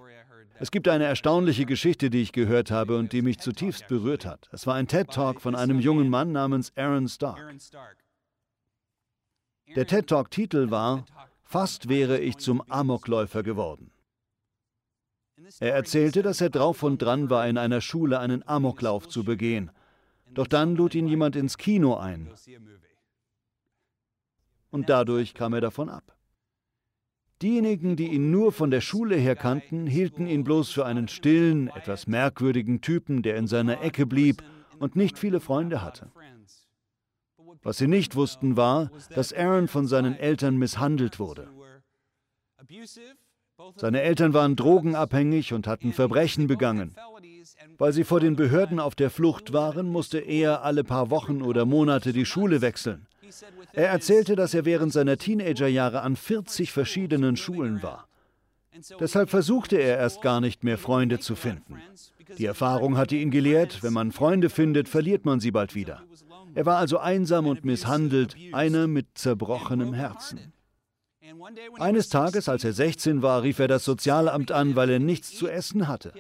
Es 0.60 0.72
gibt 0.72 0.88
eine 0.88 1.06
erstaunliche 1.06 1.66
Geschichte, 1.66 2.10
die 2.10 2.22
ich 2.22 2.32
gehört 2.32 2.72
habe 2.72 2.98
und 2.98 3.14
die 3.14 3.22
mich 3.22 3.40
zutiefst 3.40 3.88
berührt 3.88 4.26
hat. 4.26 4.50
Es 4.52 4.66
war 4.66 4.76
ein 4.76 4.88
TED-Talk 4.88 5.42
von 5.42 5.56
einem 5.56 5.80
jungen 5.80 6.10
Mann 6.10 6.32
namens 6.32 6.76
Aaron 6.76 7.08
Stark. 7.08 7.56
Der 9.76 9.86
TED-Talk-Titel 9.86 10.72
war 10.72 11.06
Fast 11.44 11.88
wäre 11.88 12.20
ich 12.20 12.38
zum 12.38 12.62
Amokläufer 12.70 13.44
geworden. 13.44 13.92
Er 15.60 15.76
erzählte, 15.76 16.24
dass 16.24 16.42
er 16.42 16.50
drauf 16.50 16.84
und 16.84 17.02
dran 17.02 17.30
war, 17.30 17.48
in 17.48 17.58
einer 17.58 17.80
Schule 17.80 18.20
einen 18.20 18.46
Amoklauf 18.48 19.08
zu 19.08 19.24
begehen. 19.24 19.72
Doch 20.34 20.48
dann 20.48 20.76
lud 20.76 20.96
ihn 20.96 21.08
jemand 21.08 21.36
ins 21.36 21.58
Kino 21.58 21.96
ein. 21.96 22.30
Und 24.72 24.90
dadurch 24.90 25.34
kam 25.34 25.54
er 25.54 25.62
davon 25.62 25.90
ab. 25.90 26.17
Diejenigen, 27.42 27.96
die 27.96 28.08
ihn 28.08 28.32
nur 28.32 28.52
von 28.52 28.72
der 28.72 28.82
Schule 28.82 29.16
her 29.16 29.36
kannten, 29.36 29.86
hielten 29.86 30.26
ihn 30.26 30.44
bloß 30.44 30.72
für 30.72 30.86
einen 30.86 31.08
stillen, 31.08 31.68
etwas 31.68 32.08
merkwürdigen 32.08 32.82
Typen, 32.82 33.22
der 33.22 33.38
in 33.38 33.46
seiner 33.46 33.82
Ecke 33.82 34.08
blieb 34.08 34.44
und 34.80 34.96
nicht 34.96 35.20
viele 35.20 35.40
Freunde 35.40 35.84
hatte. 35.84 36.12
Was 37.62 37.78
sie 37.78 37.88
nicht 37.88 38.16
wussten, 38.16 38.58
war, 38.58 38.92
dass 39.14 39.34
Aaron 39.34 39.68
von 39.68 39.88
seinen 39.88 40.16
Eltern 40.16 40.58
misshandelt 40.58 41.20
wurde. 41.20 41.48
Seine 43.76 44.02
Eltern 44.02 44.34
waren 44.34 44.56
drogenabhängig 44.56 45.54
und 45.54 45.68
hatten 45.68 45.94
Verbrechen 45.94 46.48
begangen. 46.48 46.96
Weil 47.78 47.94
sie 47.94 48.04
vor 48.04 48.20
den 48.20 48.36
Behörden 48.36 48.80
auf 48.80 48.96
der 48.96 49.10
Flucht 49.10 49.54
waren, 49.54 49.88
musste 49.88 50.20
er 50.20 50.64
alle 50.64 50.84
paar 50.84 51.10
Wochen 51.10 51.42
oder 51.42 51.66
Monate 51.66 52.14
die 52.14 52.26
Schule 52.26 52.62
wechseln. 52.62 53.06
Er 53.74 53.90
erzählte, 53.90 54.36
dass 54.36 54.54
er 54.54 54.66
während 54.66 54.94
seiner 54.94 55.18
Teenagerjahre 55.18 56.02
an 56.02 56.16
40 56.16 56.72
verschiedenen 56.72 57.38
Schulen 57.38 57.84
war. 57.84 58.08
Deshalb 59.00 59.30
versuchte 59.30 59.78
er 59.78 59.98
erst 59.98 60.22
gar 60.22 60.40
nicht 60.40 60.64
mehr 60.64 60.78
Freunde 60.78 61.20
zu 61.20 61.36
finden. 61.36 61.82
Die 62.38 62.46
Erfahrung 62.46 62.98
hatte 62.98 63.16
ihn 63.16 63.32
gelehrt, 63.32 63.82
wenn 63.84 63.94
man 63.94 64.12
Freunde 64.12 64.50
findet, 64.50 64.88
verliert 64.90 65.26
man 65.26 65.40
sie 65.40 65.52
bald 65.52 65.76
wieder. 65.76 66.04
Er 66.54 66.66
war 66.66 66.78
also 66.78 66.98
einsam 67.00 67.48
und 67.48 67.66
misshandelt, 67.66 68.36
einer 68.52 68.88
mit 68.88 69.08
zerbrochenem 69.16 69.94
Herzen. 69.94 70.54
Eines 71.80 72.10
Tages, 72.10 72.50
als 72.50 72.64
er 72.64 72.74
16 72.74 73.22
war, 73.22 73.44
rief 73.44 73.60
er 73.60 73.68
das 73.68 73.86
Sozialamt 73.86 74.52
an, 74.52 74.76
weil 74.76 74.90
er 74.90 75.00
nichts 75.00 75.36
zu 75.36 75.48
essen 75.48 75.88
hatte. 75.88 76.14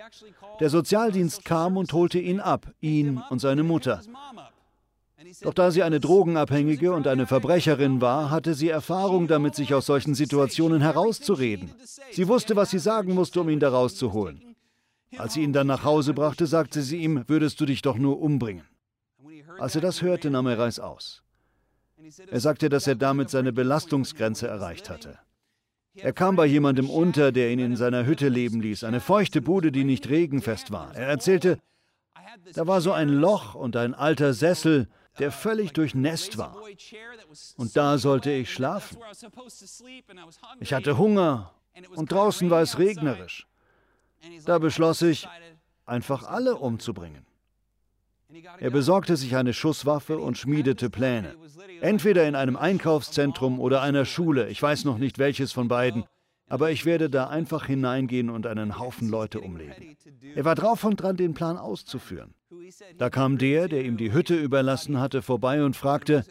Der 0.59 0.69
Sozialdienst 0.69 1.45
kam 1.45 1.77
und 1.77 1.93
holte 1.93 2.19
ihn 2.19 2.39
ab, 2.39 2.71
ihn 2.81 3.21
und 3.29 3.39
seine 3.39 3.63
Mutter. 3.63 4.01
Doch 5.41 5.53
da 5.53 5.71
sie 5.71 5.83
eine 5.83 5.99
Drogenabhängige 5.99 6.93
und 6.93 7.07
eine 7.07 7.27
Verbrecherin 7.27 8.01
war, 8.01 8.29
hatte 8.29 8.53
sie 8.53 8.69
Erfahrung 8.69 9.27
damit, 9.27 9.55
sich 9.55 9.73
aus 9.73 9.85
solchen 9.85 10.15
Situationen 10.15 10.81
herauszureden. 10.81 11.71
Sie 12.11 12.27
wusste, 12.27 12.55
was 12.55 12.69
sie 12.69 12.79
sagen 12.79 13.13
musste, 13.13 13.41
um 13.41 13.49
ihn 13.49 13.59
da 13.59 13.69
rauszuholen. 13.69 14.55
Als 15.17 15.33
sie 15.33 15.43
ihn 15.43 15.53
dann 15.53 15.67
nach 15.67 15.83
Hause 15.83 16.13
brachte, 16.13 16.45
sagte 16.47 16.81
sie 16.81 16.97
ihm, 16.97 17.23
würdest 17.27 17.59
du 17.59 17.65
dich 17.65 17.81
doch 17.81 17.97
nur 17.97 18.21
umbringen. 18.21 18.63
Als 19.57 19.75
er 19.75 19.81
das 19.81 20.01
hörte, 20.01 20.29
nahm 20.29 20.47
er 20.47 20.59
Reis 20.59 20.79
aus. 20.79 21.23
Er 22.29 22.39
sagte, 22.39 22.69
dass 22.69 22.87
er 22.87 22.95
damit 22.95 23.29
seine 23.29 23.51
Belastungsgrenze 23.51 24.47
erreicht 24.47 24.89
hatte. 24.89 25.19
Er 25.95 26.13
kam 26.13 26.35
bei 26.35 26.45
jemandem 26.45 26.89
unter, 26.89 27.31
der 27.31 27.49
ihn 27.49 27.59
in 27.59 27.75
seiner 27.75 28.05
Hütte 28.05 28.29
leben 28.29 28.61
ließ, 28.61 28.83
eine 28.83 28.99
feuchte 28.99 29.41
Bude, 29.41 29.71
die 29.71 29.83
nicht 29.83 30.09
regenfest 30.09 30.71
war. 30.71 30.95
Er 30.95 31.07
erzählte, 31.07 31.57
da 32.53 32.67
war 32.67 32.81
so 32.81 32.91
ein 32.91 33.09
Loch 33.09 33.55
und 33.55 33.75
ein 33.75 33.95
alter 33.95 34.33
Sessel, 34.33 34.87
der 35.17 35.31
völlig 35.31 35.73
durchnässt 35.73 36.37
war. 36.37 36.55
Und 37.57 37.75
da 37.75 37.97
sollte 37.97 38.31
ich 38.31 38.53
schlafen. 38.53 38.97
Ich 40.59 40.73
hatte 40.73 40.97
Hunger 40.97 41.53
und 41.95 42.11
draußen 42.11 42.49
war 42.49 42.61
es 42.61 42.77
regnerisch. 42.77 43.47
Da 44.45 44.59
beschloss 44.59 45.01
ich, 45.01 45.27
einfach 45.85 46.23
alle 46.23 46.55
umzubringen. 46.55 47.26
Er 48.59 48.69
besorgte 48.71 49.15
sich 49.15 49.35
eine 49.35 49.53
Schusswaffe 49.53 50.19
und 50.19 50.37
schmiedete 50.37 50.89
Pläne. 50.89 51.35
Entweder 51.81 52.27
in 52.27 52.35
einem 52.35 52.57
Einkaufszentrum 52.57 53.59
oder 53.59 53.81
einer 53.81 54.05
Schule, 54.05 54.49
ich 54.49 54.61
weiß 54.61 54.83
noch 54.85 54.97
nicht 54.97 55.17
welches 55.17 55.53
von 55.53 55.67
beiden, 55.67 56.03
aber 56.49 56.71
ich 56.71 56.85
werde 56.85 57.09
da 57.09 57.27
einfach 57.27 57.65
hineingehen 57.65 58.29
und 58.29 58.47
einen 58.47 58.79
Haufen 58.79 59.09
Leute 59.09 59.41
umlegen. 59.41 59.97
Er 60.35 60.45
war 60.45 60.55
drauf 60.55 60.83
und 60.83 61.01
dran, 61.01 61.17
den 61.17 61.33
Plan 61.33 61.57
auszuführen. 61.57 62.33
Da 62.97 63.09
kam 63.09 63.37
der, 63.37 63.67
der 63.67 63.83
ihm 63.83 63.97
die 63.97 64.13
Hütte 64.13 64.35
überlassen 64.35 64.99
hatte, 64.99 65.21
vorbei 65.21 65.63
und 65.63 65.75
fragte, 65.75 66.25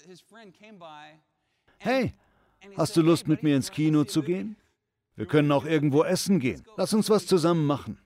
Hey, 1.79 2.15
hast 2.77 2.97
du 2.97 3.03
Lust 3.03 3.29
mit 3.29 3.43
mir 3.43 3.57
ins 3.57 3.71
Kino 3.71 4.05
zu 4.05 4.23
gehen? 4.23 4.57
Wir 5.15 5.27
können 5.27 5.53
auch 5.53 5.65
irgendwo 5.65 6.03
essen 6.03 6.41
gehen. 6.41 6.63
Lass 6.77 6.93
uns 6.93 7.09
was 7.09 7.27
zusammen 7.27 7.67
machen. 7.67 7.99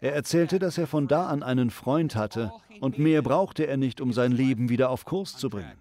Er 0.00 0.14
erzählte, 0.14 0.58
dass 0.58 0.78
er 0.78 0.86
von 0.86 1.08
da 1.08 1.26
an 1.26 1.42
einen 1.42 1.70
Freund 1.70 2.16
hatte 2.16 2.52
und 2.80 2.98
mehr 2.98 3.22
brauchte 3.22 3.66
er 3.66 3.76
nicht, 3.76 4.00
um 4.00 4.12
sein 4.12 4.32
Leben 4.32 4.68
wieder 4.68 4.90
auf 4.90 5.04
Kurs 5.04 5.36
zu 5.36 5.50
bringen. 5.50 5.72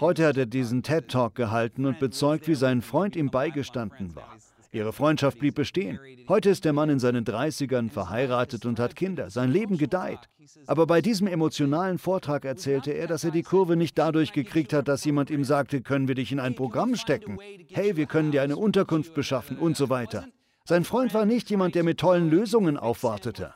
Heute 0.00 0.26
hat 0.26 0.36
er 0.36 0.46
diesen 0.46 0.82
TED 0.82 1.08
Talk 1.08 1.34
gehalten 1.34 1.84
und 1.84 1.98
bezeugt, 1.98 2.48
wie 2.48 2.54
sein 2.54 2.80
Freund 2.80 3.16
ihm 3.16 3.30
beigestanden 3.30 4.14
war. 4.14 4.36
Ihre 4.72 4.92
Freundschaft 4.92 5.38
blieb 5.38 5.54
bestehen. 5.54 5.98
Heute 6.28 6.50
ist 6.50 6.64
der 6.64 6.72
Mann 6.72 6.90
in 6.90 6.98
seinen 6.98 7.24
30ern 7.24 7.88
verheiratet 7.88 8.66
und 8.66 8.78
hat 8.78 8.94
Kinder. 8.94 9.30
Sein 9.30 9.50
Leben 9.50 9.78
gedeiht. 9.78 10.28
Aber 10.66 10.86
bei 10.86 11.00
diesem 11.00 11.26
emotionalen 11.26 11.98
Vortrag 11.98 12.44
erzählte 12.44 12.92
er, 12.92 13.06
dass 13.06 13.24
er 13.24 13.30
die 13.30 13.42
Kurve 13.42 13.76
nicht 13.76 13.96
dadurch 13.96 14.32
gekriegt 14.32 14.72
hat, 14.72 14.88
dass 14.88 15.04
jemand 15.04 15.30
ihm 15.30 15.44
sagte, 15.44 15.80
können 15.80 16.08
wir 16.08 16.14
dich 16.14 16.30
in 16.30 16.40
ein 16.40 16.54
Programm 16.54 16.94
stecken? 16.96 17.38
Hey, 17.72 17.96
wir 17.96 18.06
können 18.06 18.32
dir 18.32 18.42
eine 18.42 18.56
Unterkunft 18.56 19.14
beschaffen 19.14 19.58
und 19.58 19.76
so 19.76 19.88
weiter. 19.88 20.26
Sein 20.68 20.82
Freund 20.82 21.14
war 21.14 21.26
nicht 21.26 21.48
jemand, 21.48 21.76
der 21.76 21.84
mit 21.84 21.98
tollen 21.98 22.28
Lösungen 22.28 22.76
aufwartete. 22.76 23.54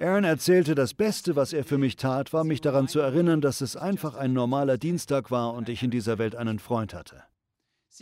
Aaron 0.00 0.22
erzählte, 0.22 0.76
das 0.76 0.94
Beste, 0.94 1.34
was 1.34 1.52
er 1.52 1.64
für 1.64 1.76
mich 1.76 1.96
tat, 1.96 2.32
war 2.32 2.44
mich 2.44 2.60
daran 2.60 2.86
zu 2.86 3.00
erinnern, 3.00 3.40
dass 3.40 3.60
es 3.60 3.76
einfach 3.76 4.14
ein 4.14 4.32
normaler 4.32 4.78
Dienstag 4.78 5.32
war 5.32 5.54
und 5.54 5.68
ich 5.68 5.82
in 5.82 5.90
dieser 5.90 6.18
Welt 6.18 6.36
einen 6.36 6.60
Freund 6.60 6.94
hatte. 6.94 7.24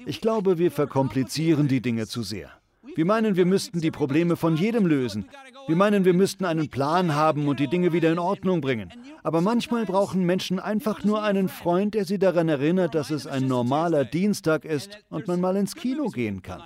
Ich 0.04 0.20
glaube, 0.20 0.58
wir 0.58 0.70
verkomplizieren 0.70 1.68
die 1.68 1.80
Dinge 1.80 2.06
zu 2.06 2.22
sehr. 2.22 2.50
Wir 2.94 3.06
meinen, 3.06 3.34
wir 3.34 3.46
müssten 3.46 3.80
die 3.80 3.90
Probleme 3.90 4.36
von 4.36 4.56
jedem 4.56 4.84
lösen. 4.84 5.30
Wir 5.66 5.76
meinen, 5.76 6.04
wir 6.04 6.12
müssten 6.12 6.44
einen 6.44 6.68
Plan 6.68 7.14
haben 7.14 7.48
und 7.48 7.60
die 7.60 7.68
Dinge 7.68 7.94
wieder 7.94 8.12
in 8.12 8.18
Ordnung 8.18 8.60
bringen. 8.60 8.92
Aber 9.22 9.40
manchmal 9.40 9.86
brauchen 9.86 10.26
Menschen 10.26 10.60
einfach 10.60 11.02
nur 11.02 11.22
einen 11.22 11.48
Freund, 11.48 11.94
der 11.94 12.04
sie 12.04 12.18
daran 12.18 12.50
erinnert, 12.50 12.94
dass 12.94 13.10
es 13.10 13.26
ein 13.26 13.46
normaler 13.46 14.04
Dienstag 14.04 14.66
ist 14.66 14.98
und 15.08 15.26
man 15.28 15.40
mal 15.40 15.56
ins 15.56 15.74
Kino 15.74 16.08
gehen 16.08 16.42
kann. 16.42 16.62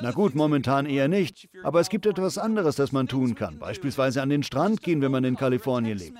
Na 0.00 0.10
gut, 0.10 0.34
momentan 0.34 0.86
eher 0.86 1.08
nicht, 1.08 1.48
aber 1.62 1.80
es 1.80 1.88
gibt 1.88 2.06
etwas 2.06 2.38
anderes, 2.38 2.76
das 2.76 2.92
man 2.92 3.08
tun 3.08 3.34
kann. 3.34 3.58
Beispielsweise 3.58 4.22
an 4.22 4.30
den 4.30 4.42
Strand 4.42 4.82
gehen, 4.82 5.00
wenn 5.00 5.12
man 5.12 5.24
in 5.24 5.36
Kalifornien 5.36 5.98
lebt. 5.98 6.18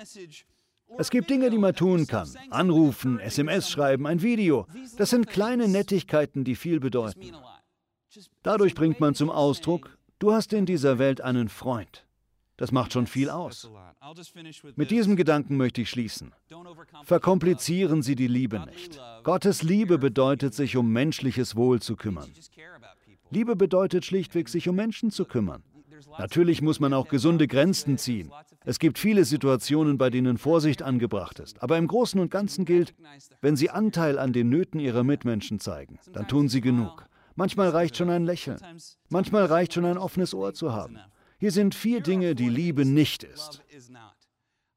Es 0.99 1.11
gibt 1.11 1.31
Dinge, 1.31 1.51
die 1.51 1.59
man 1.59 1.75
tun 1.75 2.07
kann. 2.07 2.29
Anrufen, 2.51 3.19
SMS 3.19 3.71
schreiben, 3.71 4.07
ein 4.07 4.23
Video. 4.23 4.67
Das 4.99 5.11
sind 5.11 5.27
kleine 5.27 5.69
Nettigkeiten, 5.69 6.45
die 6.45 6.55
viel 6.55 6.81
bedeuten. 6.81 7.33
Dadurch 8.43 8.75
bringt 8.75 9.01
man 9.01 9.15
zum 9.15 9.31
Ausdruck, 9.31 9.97
du 10.19 10.33
hast 10.33 10.53
in 10.53 10.67
dieser 10.67 10.99
Welt 10.99 11.21
einen 11.21 11.49
Freund. 11.49 12.07
Das 12.59 12.71
macht 12.71 12.93
schon 12.93 13.07
viel 13.07 13.31
aus. 13.31 13.69
Mit 14.77 14.91
diesem 14.91 15.17
Gedanken 15.17 15.57
möchte 15.57 15.81
ich 15.81 15.91
schließen. 15.91 16.33
Verkomplizieren 17.05 18.03
Sie 18.03 18.15
die 18.15 18.29
Liebe 18.29 18.61
nicht. 18.61 19.01
Gottes 19.25 19.63
Liebe 19.63 19.99
bedeutet, 19.99 20.55
sich 20.55 20.77
um 20.77 20.93
menschliches 20.93 21.57
Wohl 21.57 21.81
zu 21.81 21.97
kümmern. 21.97 22.31
Liebe 23.33 23.57
bedeutet 23.57 24.05
schlichtweg, 24.05 24.51
sich 24.51 24.69
um 24.69 24.77
Menschen 24.77 25.11
zu 25.11 25.25
kümmern. 25.25 25.63
Natürlich 26.19 26.61
muss 26.61 26.81
man 26.81 26.93
auch 26.93 27.09
gesunde 27.09 27.49
Grenzen 27.49 27.97
ziehen. 27.97 28.31
Es 28.65 28.79
gibt 28.79 28.99
viele 28.99 29.25
Situationen, 29.25 29.97
bei 29.97 30.11
denen 30.11 30.37
Vorsicht 30.37 30.83
angebracht 30.83 31.39
ist. 31.39 31.63
Aber 31.63 31.79
im 31.79 31.87
Großen 31.87 32.21
und 32.21 32.31
Ganzen 32.31 32.67
gilt, 32.67 32.93
wenn 33.41 33.57
Sie 33.57 33.71
Anteil 33.71 34.19
an 34.19 34.35
den 34.35 34.51
Nöten 34.51 34.81
Ihrer 34.81 35.03
Mitmenschen 35.03 35.61
zeigen, 35.61 35.99
dann 36.13 36.29
tun 36.29 36.51
Sie 36.51 36.61
genug. 36.61 37.07
Manchmal 37.35 37.71
reicht 37.71 37.97
schon 37.97 38.11
ein 38.11 38.25
Lächeln. 38.25 38.59
Manchmal 39.09 39.47
reicht 39.47 39.73
schon 39.73 39.87
ein 39.87 39.97
offenes 39.97 40.35
Ohr 40.35 40.53
zu 40.53 40.73
haben. 40.73 40.99
Hier 41.39 41.53
sind 41.53 41.75
vier 41.75 42.03
Dinge, 42.03 42.35
die 42.35 42.51
Liebe 42.51 42.85
nicht 42.85 43.25
ist. 43.25 43.63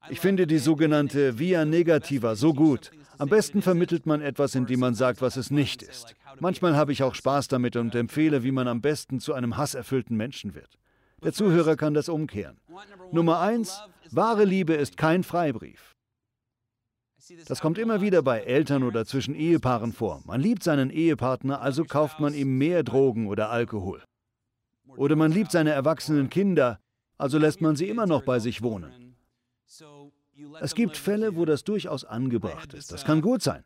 Ich 0.10 0.20
finde 0.22 0.48
die 0.48 0.60
sogenannte 0.60 1.40
Via 1.40 1.66
Negativa 1.66 2.36
so 2.36 2.54
gut. 2.54 2.92
Am 3.18 3.30
besten 3.30 3.62
vermittelt 3.62 4.06
man 4.06 4.22
etwas, 4.22 4.56
indem 4.56 4.80
man 4.80 4.96
sagt, 4.96 5.22
was 5.22 5.38
es 5.38 5.52
nicht 5.52 5.82
ist. 5.82 6.16
Manchmal 6.40 6.76
habe 6.76 6.92
ich 6.92 7.04
auch 7.04 7.16
Spaß 7.16 7.48
damit 7.48 7.76
und 7.76 7.96
empfehle, 7.96 8.44
wie 8.44 8.52
man 8.52 8.68
am 8.68 8.82
besten 8.82 9.20
zu 9.20 9.34
einem 9.34 9.58
hasserfüllten 9.58 10.18
Menschen 10.18 10.54
wird. 10.56 10.78
Der 11.24 11.34
Zuhörer 11.34 11.76
kann 11.76 11.94
das 11.94 12.10
umkehren. 12.10 12.60
Nummer 13.12 13.40
eins, 13.40 13.82
wahre 14.12 14.44
Liebe 14.44 14.74
ist 14.74 14.98
kein 14.98 15.24
Freibrief. 15.24 15.94
Das 17.48 17.60
kommt 17.60 17.80
immer 17.80 18.02
wieder 18.02 18.22
bei 18.22 18.42
Eltern 18.42 18.84
oder 18.84 19.06
zwischen 19.06 19.34
Ehepaaren 19.34 19.94
vor. 19.94 20.22
Man 20.26 20.42
liebt 20.42 20.62
seinen 20.62 20.92
Ehepartner, 20.92 21.62
also 21.62 21.84
kauft 21.84 22.20
man 22.20 22.34
ihm 22.36 22.58
mehr 22.58 22.84
Drogen 22.84 23.28
oder 23.28 23.50
Alkohol. 23.50 24.04
Oder 24.88 25.16
man 25.16 25.32
liebt 25.32 25.52
seine 25.52 25.72
erwachsenen 25.72 26.30
Kinder, 26.30 26.80
also 27.18 27.38
lässt 27.40 27.62
man 27.62 27.76
sie 27.76 27.90
immer 27.90 28.06
noch 28.06 28.24
bei 28.24 28.40
sich 28.40 28.62
wohnen. 28.62 29.16
Es 30.60 30.76
gibt 30.76 30.98
Fälle, 30.98 31.36
wo 31.36 31.46
das 31.46 31.64
durchaus 31.64 32.04
angebracht 32.04 32.74
ist. 32.74 32.92
Das 32.92 33.06
kann 33.06 33.22
gut 33.22 33.42
sein. 33.42 33.64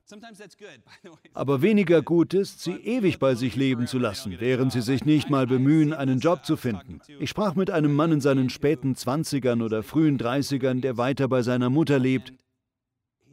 Aber 1.34 1.62
weniger 1.62 2.02
gut 2.02 2.34
ist, 2.34 2.62
sie 2.62 2.74
ewig 2.74 3.20
bei 3.20 3.36
sich 3.36 3.56
leben 3.56 3.88
zu 3.88 3.98
lassen, 3.98 4.40
während 4.40 4.72
sie 4.72 4.82
sich 4.82 5.04
nicht 5.04 5.30
mal 5.30 5.48
bemühen, 5.48 5.94
einen 5.94 6.20
Job 6.20 6.46
zu 6.46 6.58
finden. 6.58 7.00
Ich 7.20 7.30
sprach 7.32 7.56
mit 7.56 7.72
einem 7.72 7.94
Mann 7.96 8.12
in 8.12 8.22
seinen 8.22 8.50
späten 8.50 8.94
20ern 8.94 9.64
oder 9.64 9.82
frühen 9.82 10.20
30ern, 10.20 10.82
der 10.82 10.98
weiter 10.98 11.28
bei 11.28 11.42
seiner 11.42 11.70
Mutter 11.70 11.98
lebt, 11.98 12.34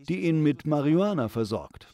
die 0.08 0.26
ihn 0.26 0.42
mit 0.42 0.66
Marihuana 0.66 1.28
versorgt. 1.28 1.88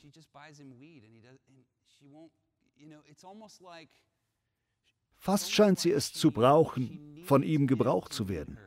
Fast 5.16 5.52
scheint 5.52 5.78
sie 5.78 5.92
es 5.92 6.12
zu 6.12 6.30
brauchen, 6.30 7.20
von 7.24 7.42
ihm 7.42 7.66
gebraucht 7.66 8.12
zu 8.12 8.28
werden. 8.28 8.58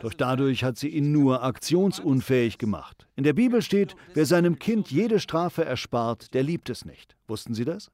Doch 0.00 0.14
dadurch 0.14 0.64
hat 0.64 0.78
sie 0.78 0.88
ihn 0.88 1.12
nur 1.12 1.42
aktionsunfähig 1.42 2.58
gemacht. 2.58 3.06
In 3.16 3.24
der 3.24 3.32
Bibel 3.32 3.62
steht, 3.62 3.96
wer 4.14 4.26
seinem 4.26 4.58
Kind 4.58 4.90
jede 4.90 5.20
Strafe 5.20 5.64
erspart, 5.64 6.34
der 6.34 6.42
liebt 6.42 6.70
es 6.70 6.84
nicht. 6.84 7.16
Wussten 7.26 7.54
Sie 7.54 7.64
das? 7.64 7.90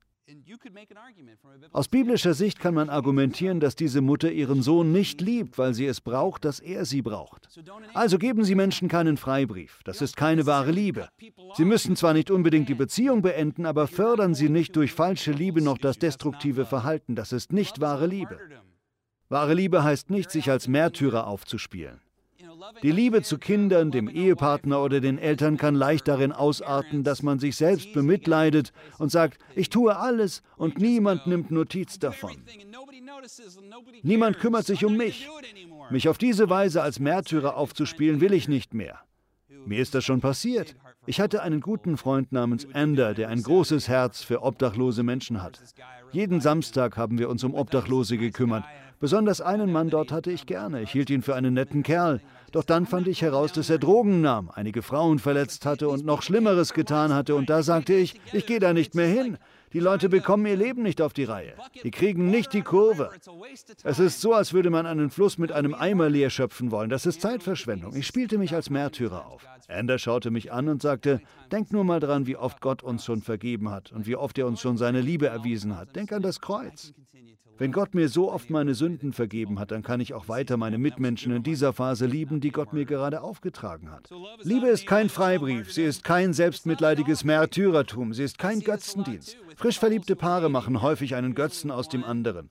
Aus 1.73 1.89
biblischer 1.89 2.35
Sicht 2.35 2.61
kann 2.61 2.75
man 2.75 2.89
argumentieren, 2.89 3.61
dass 3.61 3.75
diese 3.75 4.01
Mutter 4.01 4.31
ihren 4.31 4.63
Sohn 4.63 4.93
nicht 4.93 5.21
liebt, 5.21 5.59
weil 5.59 5.75
sie 5.75 5.87
es 5.87 6.01
braucht, 6.01 6.45
dass 6.45 6.61
er 6.61 6.85
sie 6.85 7.03
braucht. 7.03 7.49
Also 7.93 8.19
geben 8.19 8.45
Sie 8.45 8.55
Menschen 8.55 8.89
keinen 8.89 9.17
Freibrief. 9.17 9.81
Das 9.85 10.01
ist 10.01 10.17
keine 10.17 10.47
wahre 10.47 10.71
Liebe. 10.71 11.09
Sie 11.55 11.65
müssen 11.65 11.97
zwar 11.97 12.15
nicht 12.15 12.31
unbedingt 12.31 12.69
die 12.69 12.75
Beziehung 12.75 13.23
beenden, 13.23 13.67
aber 13.67 13.89
fördern 13.89 14.35
Sie 14.35 14.49
nicht 14.49 14.77
durch 14.77 14.93
falsche 14.93 15.33
Liebe 15.33 15.61
noch 15.61 15.79
das 15.79 15.99
destruktive 15.99 16.67
Verhalten. 16.67 17.15
Das 17.15 17.33
ist 17.33 17.53
nicht 17.53 17.81
wahre 17.81 18.07
Liebe. 18.07 18.39
Wahre 19.33 19.55
Liebe 19.55 19.83
heißt 19.83 20.11
nicht, 20.11 20.31
sich 20.31 20.51
als 20.51 20.69
Märtyrer 20.69 21.27
aufzuspielen. 21.27 22.01
Die 22.83 22.93
Liebe 22.93 23.23
zu 23.23 23.39
Kindern, 23.39 23.91
dem 23.91 24.07
Ehepartner 24.09 24.83
oder 24.83 25.01
den 25.01 25.17
Eltern 25.17 25.57
kann 25.57 25.75
leicht 25.75 26.07
darin 26.07 26.33
ausarten, 26.33 27.03
dass 27.03 27.23
man 27.23 27.39
sich 27.39 27.57
selbst 27.57 27.95
bemitleidet 27.95 28.73
und 28.99 29.11
sagt, 29.11 29.39
ich 29.55 29.71
tue 29.71 29.97
alles 29.97 30.43
und 30.57 30.79
niemand 30.79 31.27
nimmt 31.27 31.51
Notiz 31.51 31.99
davon. 31.99 32.37
Niemand 34.03 34.39
kümmert 34.39 34.67
sich 34.67 34.85
um 34.85 34.99
mich. 34.99 35.27
Mich 35.91 36.11
auf 36.11 36.19
diese 36.19 36.51
Weise 36.51 36.83
als 36.83 37.01
Märtyrer 37.01 37.57
aufzuspielen, 37.57 38.21
will 38.21 38.35
ich 38.35 38.49
nicht 38.49 38.75
mehr. 38.75 39.01
Mir 39.65 39.81
ist 39.81 39.95
das 39.95 40.05
schon 40.05 40.21
passiert. 40.21 40.77
Ich 41.07 41.21
hatte 41.21 41.43
einen 41.43 41.61
guten 41.61 41.97
Freund 41.97 42.33
namens 42.33 42.67
Ander, 42.75 43.15
der 43.15 43.29
ein 43.29 43.43
großes 43.43 43.89
Herz 43.89 44.23
für 44.23 44.43
obdachlose 44.43 45.03
Menschen 45.03 45.43
hat. 45.43 45.61
Jeden 46.13 46.41
Samstag 46.43 46.99
haben 46.99 47.19
wir 47.19 47.31
uns 47.31 47.43
um 47.43 47.55
Obdachlose 47.55 48.19
gekümmert. 48.19 48.65
Besonders 49.01 49.41
einen 49.41 49.73
Mann 49.73 49.89
dort 49.89 50.13
hatte 50.13 50.31
ich 50.31 50.47
gerne. 50.47 50.83
Ich 50.83 50.91
hielt 50.91 51.09
ihn 51.09 51.23
für 51.23 51.35
einen 51.35 51.55
netten 51.55 51.83
Kerl. 51.83 52.21
Doch 52.53 52.65
dann 52.65 52.87
fand 52.87 53.09
ich 53.09 53.23
heraus, 53.23 53.53
dass 53.53 53.71
er 53.71 53.79
Drogen 53.79 54.21
nahm, 54.21 54.51
einige 54.55 54.83
Frauen 54.83 55.19
verletzt 55.19 55.65
hatte 55.65 55.89
und 55.89 56.05
noch 56.05 56.23
Schlimmeres 56.23 56.75
getan 56.75 57.15
hatte. 57.15 57.35
Und 57.35 57.49
da 57.49 57.63
sagte 57.63 57.95
ich, 57.95 58.21
ich 58.33 58.47
gehe 58.47 58.61
da 58.61 58.75
nicht 58.75 58.95
mehr 58.95 59.09
hin. 59.09 59.39
Die 59.73 59.81
Leute 59.81 60.09
bekommen 60.09 60.47
ihr 60.47 60.57
Leben 60.57 60.83
nicht 60.83 61.01
auf 61.01 61.13
die 61.13 61.25
Reihe. 61.25 61.55
Die 61.83 61.91
kriegen 61.91 62.31
nicht 62.31 62.53
die 62.53 62.63
Kurve. 62.63 63.11
Es 63.85 63.99
ist 63.99 64.21
so, 64.21 64.35
als 64.35 64.53
würde 64.53 64.71
man 64.71 64.87
einen 64.87 65.11
Fluss 65.11 65.39
mit 65.39 65.53
einem 65.53 65.75
Eimer 65.75 66.09
leer 66.09 66.31
schöpfen 66.31 66.71
wollen. 66.71 66.91
Das 66.91 67.07
ist 67.07 67.21
Zeitverschwendung. 67.21 67.95
Ich 67.95 68.07
spielte 68.07 68.39
mich 68.39 68.55
als 68.55 68.71
Märtyrer 68.71 69.27
auf. 69.27 69.47
Ander 69.69 69.99
schaute 69.99 70.31
mich 70.31 70.53
an 70.53 70.69
und 70.69 70.83
sagte, 70.83 71.21
denk 71.51 71.73
nur 71.73 71.85
mal 71.85 72.01
dran, 72.01 72.27
wie 72.27 72.37
oft 72.37 72.61
Gott 72.61 72.83
uns 72.83 73.05
schon 73.05 73.23
vergeben 73.23 73.71
hat 73.71 73.93
und 73.93 74.07
wie 74.07 74.17
oft 74.17 74.37
er 74.39 74.47
uns 74.47 74.61
schon 74.61 74.77
seine 74.77 75.01
Liebe 75.01 75.27
erwiesen 75.29 75.77
hat. 75.77 75.97
Denk 75.97 76.13
an 76.13 76.23
das 76.23 76.41
Kreuz. 76.41 76.93
Wenn 77.59 77.73
Gott 77.73 77.95
mir 77.95 78.09
so 78.09 78.33
oft 78.33 78.51
meine 78.51 78.75
Sünden 78.75 79.13
vergeben 79.13 79.59
hat, 79.59 79.71
dann 79.71 79.83
kann 79.83 80.01
ich 80.01 80.15
auch 80.15 80.29
weiter 80.29 80.57
meine 80.57 80.79
Mitmenschen 80.79 81.33
in 81.35 81.43
dieser 81.43 81.73
Phase 81.73 82.07
lieben, 82.07 82.41
die 82.41 82.51
Gott 82.51 82.73
mir 82.73 82.85
gerade 82.85 83.23
aufgetragen 83.23 83.91
hat. 83.91 84.11
Liebe 84.43 84.69
ist 84.69 84.87
kein 84.87 85.09
Freibrief, 85.09 85.73
sie 85.73 85.85
ist 85.85 86.03
kein 86.05 86.33
selbstmitleidiges 86.33 87.25
Märtyrertum, 87.25 88.15
sie 88.15 88.25
ist 88.25 88.39
kein 88.39 88.61
Götzendienst. 88.61 89.37
Frisch 89.57 89.79
verliebte 89.79 90.17
Paare 90.17 90.49
machen 90.49 90.83
häufig 90.83 91.15
einen 91.15 91.35
Götzen 91.35 91.71
aus 91.71 91.89
dem 91.89 92.05
anderen. 92.05 92.51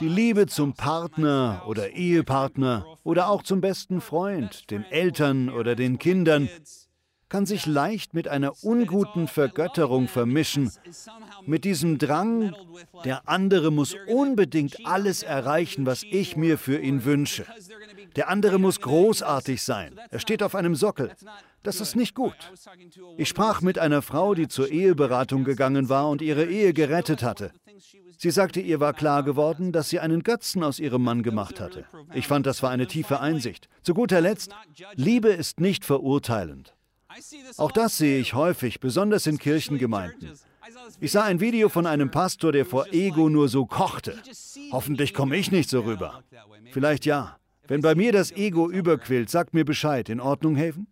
Die 0.00 0.08
Liebe 0.08 0.46
zum 0.46 0.74
Partner 0.74 1.64
oder 1.66 1.90
Ehepartner 1.90 2.86
oder 3.02 3.28
auch 3.28 3.42
zum 3.42 3.60
besten 3.60 4.00
Freund, 4.00 4.70
den 4.70 4.84
Eltern 4.84 5.48
oder 5.50 5.74
den 5.74 5.98
Kindern 5.98 6.48
kann 7.28 7.46
sich 7.46 7.66
leicht 7.66 8.14
mit 8.14 8.28
einer 8.28 8.52
unguten 8.62 9.28
Vergötterung 9.28 10.08
vermischen, 10.08 10.70
mit 11.46 11.64
diesem 11.64 11.98
Drang, 11.98 12.54
der 13.04 13.28
andere 13.28 13.70
muss 13.70 13.96
unbedingt 14.06 14.86
alles 14.86 15.22
erreichen, 15.22 15.86
was 15.86 16.02
ich 16.02 16.36
mir 16.36 16.58
für 16.58 16.78
ihn 16.78 17.04
wünsche. 17.04 17.44
Der 18.16 18.28
andere 18.28 18.58
muss 18.58 18.80
großartig 18.80 19.62
sein. 19.62 19.98
Er 20.10 20.20
steht 20.20 20.42
auf 20.42 20.54
einem 20.54 20.74
Sockel. 20.74 21.10
Das 21.62 21.80
ist 21.80 21.96
nicht 21.96 22.14
gut. 22.14 22.36
Ich 23.16 23.28
sprach 23.28 23.62
mit 23.62 23.78
einer 23.78 24.02
Frau, 24.02 24.34
die 24.34 24.48
zur 24.48 24.70
Eheberatung 24.70 25.44
gegangen 25.44 25.88
war 25.88 26.08
und 26.08 26.22
ihre 26.22 26.44
Ehe 26.44 26.72
gerettet 26.72 27.22
hatte. 27.22 27.50
Sie 28.18 28.30
sagte, 28.30 28.60
ihr 28.60 28.80
war 28.80 28.92
klar 28.92 29.22
geworden, 29.22 29.72
dass 29.72 29.88
sie 29.88 30.00
einen 30.00 30.22
Götzen 30.22 30.62
aus 30.62 30.78
ihrem 30.78 31.02
Mann 31.02 31.22
gemacht 31.22 31.60
hatte. 31.60 31.86
Ich 32.14 32.28
fand, 32.28 32.46
das 32.46 32.62
war 32.62 32.70
eine 32.70 32.86
tiefe 32.86 33.20
Einsicht. 33.20 33.68
Zu 33.82 33.94
guter 33.94 34.20
Letzt, 34.20 34.54
Liebe 34.94 35.30
ist 35.30 35.60
nicht 35.60 35.84
verurteilend. 35.84 36.74
Auch 37.56 37.72
das 37.72 37.98
sehe 37.98 38.18
ich 38.18 38.34
häufig, 38.34 38.80
besonders 38.80 39.26
in 39.26 39.38
Kirchengemeinden. 39.38 40.32
Ich 41.00 41.12
sah 41.12 41.24
ein 41.24 41.40
Video 41.40 41.68
von 41.68 41.86
einem 41.86 42.10
Pastor, 42.10 42.52
der 42.52 42.66
vor 42.66 42.86
Ego 42.92 43.28
nur 43.28 43.48
so 43.48 43.66
kochte. 43.66 44.16
Hoffentlich 44.72 45.14
komme 45.14 45.36
ich 45.36 45.52
nicht 45.52 45.70
so 45.70 45.80
rüber. 45.80 46.22
Vielleicht 46.72 47.04
ja. 47.04 47.38
Wenn 47.66 47.80
bei 47.80 47.94
mir 47.94 48.12
das 48.12 48.32
Ego 48.32 48.70
überquillt, 48.70 49.30
sagt 49.30 49.54
mir 49.54 49.64
Bescheid. 49.64 50.08
In 50.08 50.20
Ordnung, 50.20 50.56
Haven? 50.56 50.86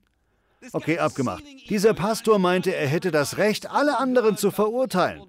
Okay, 0.72 0.98
abgemacht. 0.98 1.42
Dieser 1.68 1.92
Pastor 1.92 2.38
meinte, 2.38 2.74
er 2.74 2.87
hätte 2.87 3.11
das 3.11 3.37
Recht, 3.37 3.70
alle 3.70 3.98
anderen 3.98 4.37
zu 4.37 4.50
verurteilen. 4.50 5.22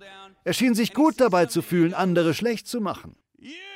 Er 0.44 0.54
schien 0.54 0.76
sich 0.76 0.94
gut 0.94 1.20
dabei 1.20 1.48
zu 1.48 1.62
fühlen, 1.62 1.94
andere 1.94 2.34
schlecht 2.34 2.68
zu 2.68 2.82
machen. 2.82 3.16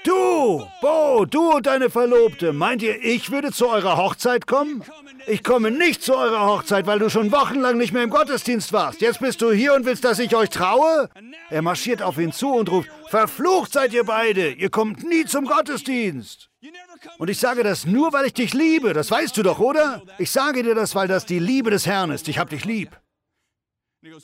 Du, 0.03 0.65
Bo, 0.81 1.25
du 1.25 1.51
und 1.51 1.65
deine 1.65 1.89
Verlobte, 1.89 2.53
meint 2.53 2.81
ihr, 2.81 3.03
ich 3.03 3.29
würde 3.29 3.51
zu 3.51 3.67
eurer 3.67 3.97
Hochzeit 3.97 4.47
kommen? 4.47 4.81
Ich 5.25 5.43
komme 5.43 5.69
nicht 5.69 6.01
zu 6.01 6.15
eurer 6.15 6.45
Hochzeit, 6.45 6.87
weil 6.87 6.99
du 6.99 7.09
schon 7.09 7.29
wochenlang 7.33 7.77
nicht 7.77 7.91
mehr 7.91 8.03
im 8.03 8.09
Gottesdienst 8.09 8.71
warst. 8.71 9.01
Jetzt 9.01 9.19
bist 9.19 9.41
du 9.41 9.51
hier 9.51 9.73
und 9.73 9.85
willst, 9.85 10.05
dass 10.05 10.19
ich 10.19 10.33
euch 10.33 10.49
traue? 10.49 11.09
Er 11.49 11.61
marschiert 11.61 12.01
auf 12.01 12.17
ihn 12.17 12.31
zu 12.31 12.53
und 12.53 12.71
ruft, 12.71 12.89
Verflucht 13.09 13.73
seid 13.73 13.91
ihr 13.91 14.05
beide, 14.05 14.51
ihr 14.51 14.69
kommt 14.69 15.03
nie 15.03 15.25
zum 15.25 15.45
Gottesdienst. 15.45 16.49
Und 17.17 17.29
ich 17.29 17.39
sage 17.39 17.63
das 17.63 17.85
nur, 17.85 18.13
weil 18.13 18.27
ich 18.27 18.33
dich 18.33 18.53
liebe, 18.53 18.93
das 18.93 19.11
weißt 19.11 19.35
du 19.35 19.43
doch, 19.43 19.59
oder? 19.59 20.01
Ich 20.19 20.31
sage 20.31 20.63
dir 20.63 20.75
das, 20.75 20.95
weil 20.95 21.09
das 21.09 21.25
die 21.25 21.39
Liebe 21.39 21.69
des 21.69 21.85
Herrn 21.85 22.11
ist, 22.11 22.29
ich 22.29 22.39
hab 22.39 22.49
dich 22.49 22.63
lieb. 22.63 22.97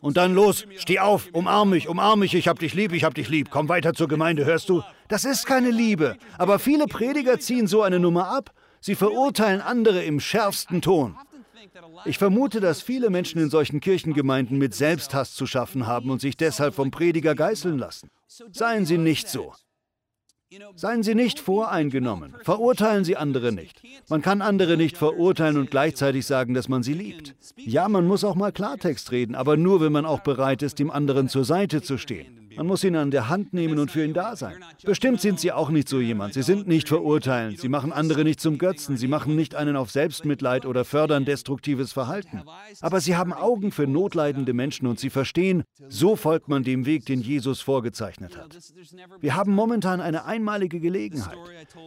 Und 0.02 0.18
dann 0.18 0.34
los, 0.34 0.66
steh 0.78 1.00
auf, 1.00 1.30
umarm 1.34 1.72
mich, 1.72 1.90
umarm 1.90 2.20
mich, 2.20 2.36
ich 2.36 2.48
hab 2.48 2.60
dich 2.60 2.74
lieb, 2.74 2.94
ich 2.94 3.04
hab 3.04 3.16
dich 3.16 3.30
lieb. 3.30 3.50
Komm 3.50 3.70
weiter 3.70 3.94
zur 3.94 4.08
Gemeinde, 4.08 4.46
hörst 4.46 4.70
du? 4.70 4.84
Das 5.08 5.26
ist 5.26 5.46
keine 5.46 5.72
Liebe. 5.72 6.18
Aber 6.38 6.60
viele 6.60 6.88
Prediger 6.88 7.40
ziehen 7.40 7.68
so 7.68 7.82
eine 7.82 8.00
Nummer 8.00 8.28
ab. 8.28 8.52
Sie 8.80 8.96
verurteilen 8.96 9.62
andere 9.62 10.04
im 10.04 10.20
schärfsten 10.20 10.82
Ton. 10.82 11.18
Ich 12.06 12.18
vermute, 12.18 12.60
dass 12.60 12.82
viele 12.82 13.10
Menschen 13.10 13.42
in 13.42 13.50
solchen 13.50 13.80
Kirchengemeinden 13.80 14.58
mit 14.58 14.76
Selbsthass 14.76 15.34
zu 15.34 15.48
schaffen 15.48 15.88
haben 15.88 16.10
und 16.10 16.22
sich 16.22 16.38
deshalb 16.38 16.76
vom 16.76 16.92
Prediger 16.92 17.34
geißeln 17.34 17.78
lassen. 17.78 18.10
Seien 18.28 18.86
Sie 18.86 18.98
nicht 18.98 19.28
so. 19.28 19.54
Seien 20.76 21.04
Sie 21.04 21.16
nicht 21.16 21.40
voreingenommen. 21.40 22.36
Verurteilen 22.44 23.04
Sie 23.04 23.18
andere 23.18 23.52
nicht. 23.52 23.82
Man 24.10 24.22
kann 24.22 24.42
andere 24.42 24.78
nicht 24.78 24.98
verurteilen 24.98 25.58
und 25.58 25.72
gleichzeitig 25.72 26.26
sagen, 26.26 26.54
dass 26.54 26.70
man 26.70 26.84
sie 26.84 26.94
liebt. 26.94 27.36
Ja, 27.56 27.88
man 27.90 28.08
muss 28.08 28.24
auch 28.24 28.36
mal 28.36 28.52
Klartext 28.52 29.12
reden, 29.12 29.36
aber 29.36 29.58
nur, 29.58 29.82
wenn 29.82 29.92
man 29.92 30.06
auch 30.06 30.22
bereit 30.22 30.62
ist, 30.62 30.80
dem 30.80 30.92
anderen 30.92 31.30
zur 31.30 31.46
Seite 31.46 31.82
zu 31.82 31.98
stehen. 31.98 32.43
Man 32.56 32.68
muss 32.68 32.84
ihn 32.84 32.96
an 32.96 33.12
der 33.12 33.30
Hand 33.30 33.54
nehmen 33.54 33.80
und 33.80 33.92
für 33.92 34.04
ihn 34.04 34.14
da 34.14 34.36
sein. 34.36 34.56
Bestimmt 34.84 35.22
sind 35.22 35.40
Sie 35.40 35.52
auch 35.52 35.70
nicht 35.70 35.90
so 35.90 36.00
jemand. 36.00 36.34
Sie 36.34 36.44
sind 36.44 36.68
nicht 36.68 36.88
verurteilend. 36.88 37.60
Sie 37.60 37.70
machen 37.70 37.92
andere 37.92 38.24
nicht 38.24 38.40
zum 38.40 38.58
Götzen. 38.58 38.98
Sie 38.98 39.08
machen 39.08 39.36
nicht 39.36 39.56
einen 39.56 39.76
auf 39.76 39.92
Selbstmitleid 39.92 40.66
oder 40.66 40.86
fördern 40.86 41.26
destruktives 41.26 41.94
Verhalten. 41.94 42.44
Aber 42.82 43.00
Sie 43.00 43.16
haben 43.16 43.34
Augen 43.34 43.72
für 43.72 43.88
notleidende 43.88 44.54
Menschen 44.54 44.88
und 44.88 45.00
Sie 45.00 45.10
verstehen, 45.10 45.64
so 45.90 46.16
folgt 46.16 46.48
man 46.48 46.64
dem 46.64 46.86
Weg, 46.86 47.06
den 47.06 47.22
Jesus 47.22 47.62
vorgezeichnet 47.62 48.38
hat. 48.38 48.58
Wir 49.20 49.36
haben 49.36 49.54
momentan 49.54 50.02
eine 50.02 50.26
einmalige 50.26 50.80
Gelegenheit. 50.80 51.38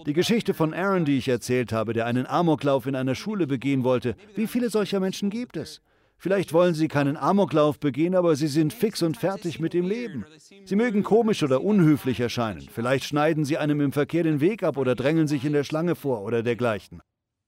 Die 0.07 0.13
Geschichte 0.13 0.55
von 0.55 0.75
Aaron, 0.75 1.05
die 1.05 1.19
ich 1.19 1.29
erzählt 1.29 1.73
habe, 1.73 1.93
der 1.93 2.07
einen 2.07 2.27
Amoklauf 2.27 2.87
in 2.87 2.97
einer 2.97 3.15
Schule 3.15 3.47
begehen 3.47 3.85
wollte, 3.85 4.17
wie 4.35 4.47
viele 4.47 4.71
solcher 4.71 5.01
Menschen 5.01 5.31
gibt 5.31 5.57
es? 5.57 5.81
Vielleicht 6.19 6.53
wollen 6.53 6.75
sie 6.75 6.89
keinen 6.89 7.17
Amoklauf 7.17 7.79
begehen, 7.79 8.15
aber 8.15 8.37
sie 8.37 8.49
sind 8.49 8.73
fix 8.73 9.03
und 9.03 9.17
fertig 9.17 9.61
mit 9.61 9.75
dem 9.75 9.87
Leben. 9.87 10.25
Sie 10.65 10.77
mögen 10.77 11.03
komisch 11.03 11.43
oder 11.43 11.63
unhöflich 11.63 12.21
erscheinen. 12.21 12.67
Vielleicht 12.73 13.05
schneiden 13.05 13.45
sie 13.45 13.59
einem 13.59 13.81
im 13.81 13.93
Verkehr 13.93 14.23
den 14.23 14.41
Weg 14.41 14.63
ab 14.63 14.79
oder 14.79 14.95
drängeln 14.95 15.29
sich 15.29 15.45
in 15.45 15.53
der 15.53 15.65
Schlange 15.65 15.95
vor 15.95 16.23
oder 16.23 16.43
dergleichen. 16.43 17.03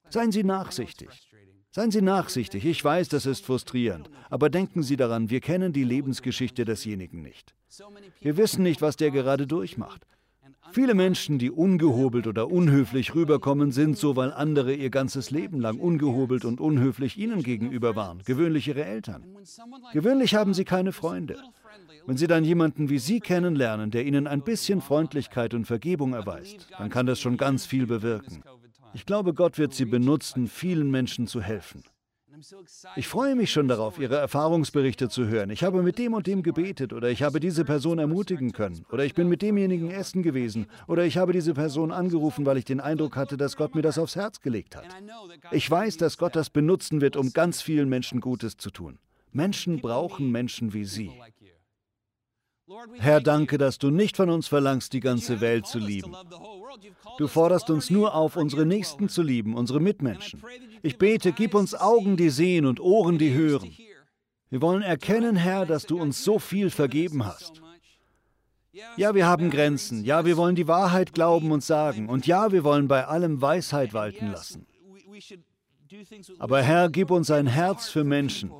Seien 0.09 0.31
Sie 0.31 0.43
nachsichtig. 0.43 1.09
Seien 1.71 1.91
Sie 1.91 2.01
nachsichtig. 2.01 2.65
Ich 2.65 2.83
weiß, 2.83 3.09
das 3.09 3.27
ist 3.27 3.45
frustrierend. 3.45 4.09
Aber 4.29 4.49
denken 4.49 4.81
Sie 4.81 4.97
daran, 4.97 5.29
wir 5.29 5.39
kennen 5.39 5.71
die 5.71 5.83
Lebensgeschichte 5.83 6.65
desjenigen 6.65 7.21
nicht. 7.21 7.53
Wir 8.19 8.37
wissen 8.37 8.63
nicht, 8.63 8.81
was 8.81 8.95
der 8.95 9.11
gerade 9.11 9.45
durchmacht. 9.45 10.05
Viele 10.71 10.93
Menschen, 10.93 11.39
die 11.39 11.51
ungehobelt 11.51 12.27
oder 12.27 12.49
unhöflich 12.49 13.15
rüberkommen, 13.15 13.71
sind 13.71 13.97
so, 13.97 14.15
weil 14.15 14.31
andere 14.31 14.73
ihr 14.73 14.89
ganzes 14.89 15.31
Leben 15.31 15.59
lang 15.59 15.79
ungehobelt 15.79 16.45
und 16.45 16.59
unhöflich 16.59 17.17
ihnen 17.17 17.43
gegenüber 17.43 17.95
waren, 17.95 18.21
gewöhnlich 18.25 18.67
ihre 18.67 18.85
Eltern. 18.85 19.23
Gewöhnlich 19.93 20.35
haben 20.35 20.53
sie 20.53 20.65
keine 20.65 20.91
Freunde. 20.91 21.37
Wenn 22.05 22.17
sie 22.17 22.27
dann 22.27 22.43
jemanden 22.43 22.89
wie 22.89 22.99
Sie 22.99 23.19
kennenlernen, 23.19 23.91
der 23.91 24.05
ihnen 24.05 24.27
ein 24.27 24.43
bisschen 24.43 24.81
Freundlichkeit 24.81 25.53
und 25.53 25.65
Vergebung 25.65 26.13
erweist, 26.13 26.67
dann 26.77 26.89
kann 26.89 27.05
das 27.05 27.19
schon 27.19 27.37
ganz 27.37 27.65
viel 27.65 27.85
bewirken. 27.85 28.43
Ich 28.93 29.05
glaube, 29.05 29.33
Gott 29.33 29.57
wird 29.57 29.73
sie 29.73 29.85
benutzen, 29.85 30.47
vielen 30.47 30.89
Menschen 30.89 31.27
zu 31.27 31.41
helfen. 31.41 31.83
Ich 32.95 33.07
freue 33.07 33.35
mich 33.35 33.51
schon 33.51 33.67
darauf, 33.67 33.99
Ihre 33.99 34.15
Erfahrungsberichte 34.17 35.09
zu 35.09 35.27
hören. 35.27 35.49
Ich 35.49 35.63
habe 35.63 35.81
mit 35.81 35.97
dem 35.97 36.13
und 36.13 36.27
dem 36.27 36.43
gebetet 36.43 36.93
oder 36.93 37.09
ich 37.09 37.23
habe 37.23 37.39
diese 37.39 37.65
Person 37.65 37.99
ermutigen 37.99 38.51
können 38.51 38.85
oder 38.91 39.03
ich 39.03 39.13
bin 39.13 39.27
mit 39.27 39.41
demjenigen 39.41 39.91
essen 39.91 40.23
gewesen 40.23 40.67
oder 40.87 41.05
ich 41.05 41.17
habe 41.17 41.33
diese 41.33 41.53
Person 41.53 41.91
angerufen, 41.91 42.45
weil 42.45 42.57
ich 42.57 42.65
den 42.65 42.79
Eindruck 42.79 43.15
hatte, 43.15 43.37
dass 43.37 43.57
Gott 43.57 43.75
mir 43.75 43.81
das 43.81 43.97
aufs 43.97 44.15
Herz 44.15 44.41
gelegt 44.41 44.75
hat. 44.75 44.85
Ich 45.51 45.69
weiß, 45.69 45.97
dass 45.97 46.17
Gott 46.17 46.35
das 46.35 46.49
benutzen 46.49 47.01
wird, 47.01 47.15
um 47.15 47.33
ganz 47.33 47.61
vielen 47.61 47.89
Menschen 47.89 48.21
Gutes 48.21 48.57
zu 48.57 48.69
tun. 48.69 48.99
Menschen 49.31 49.79
brauchen 49.79 50.31
Menschen 50.31 50.73
wie 50.73 50.85
Sie. 50.85 51.11
Herr, 52.97 53.21
danke, 53.21 53.57
dass 53.57 53.77
du 53.77 53.89
nicht 53.89 54.15
von 54.15 54.29
uns 54.29 54.47
verlangst, 54.47 54.93
die 54.93 54.99
ganze 54.99 55.41
Welt 55.41 55.65
zu 55.65 55.79
lieben. 55.79 56.15
Du 57.17 57.27
forderst 57.27 57.69
uns 57.69 57.89
nur 57.89 58.13
auf, 58.13 58.35
unsere 58.35 58.65
Nächsten 58.65 59.09
zu 59.09 59.21
lieben, 59.21 59.55
unsere 59.55 59.79
Mitmenschen. 59.79 60.41
Ich 60.81 60.97
bete, 60.97 61.31
gib 61.31 61.55
uns 61.55 61.73
Augen, 61.73 62.15
die 62.15 62.29
sehen 62.29 62.65
und 62.65 62.79
Ohren, 62.79 63.17
die 63.17 63.33
hören. 63.33 63.75
Wir 64.49 64.61
wollen 64.61 64.81
erkennen, 64.81 65.35
Herr, 65.35 65.65
dass 65.65 65.85
du 65.85 65.99
uns 65.99 66.23
so 66.23 66.39
viel 66.39 66.69
vergeben 66.69 67.25
hast. 67.25 67.61
Ja, 68.97 69.15
wir 69.15 69.25
haben 69.25 69.49
Grenzen. 69.49 70.05
Ja, 70.05 70.25
wir 70.25 70.37
wollen 70.37 70.55
die 70.55 70.67
Wahrheit 70.67 71.13
glauben 71.13 71.51
und 71.51 71.63
sagen. 71.63 72.07
Und 72.07 72.27
ja, 72.27 72.51
wir 72.51 72.63
wollen 72.63 72.87
bei 72.87 73.05
allem 73.05 73.41
Weisheit 73.41 73.93
walten 73.93 74.31
lassen. 74.31 74.65
Aber 76.37 76.61
Herr, 76.61 76.89
gib 76.89 77.09
uns 77.09 77.31
ein 77.31 77.47
Herz 77.47 77.89
für 77.89 78.03
Menschen. 78.03 78.51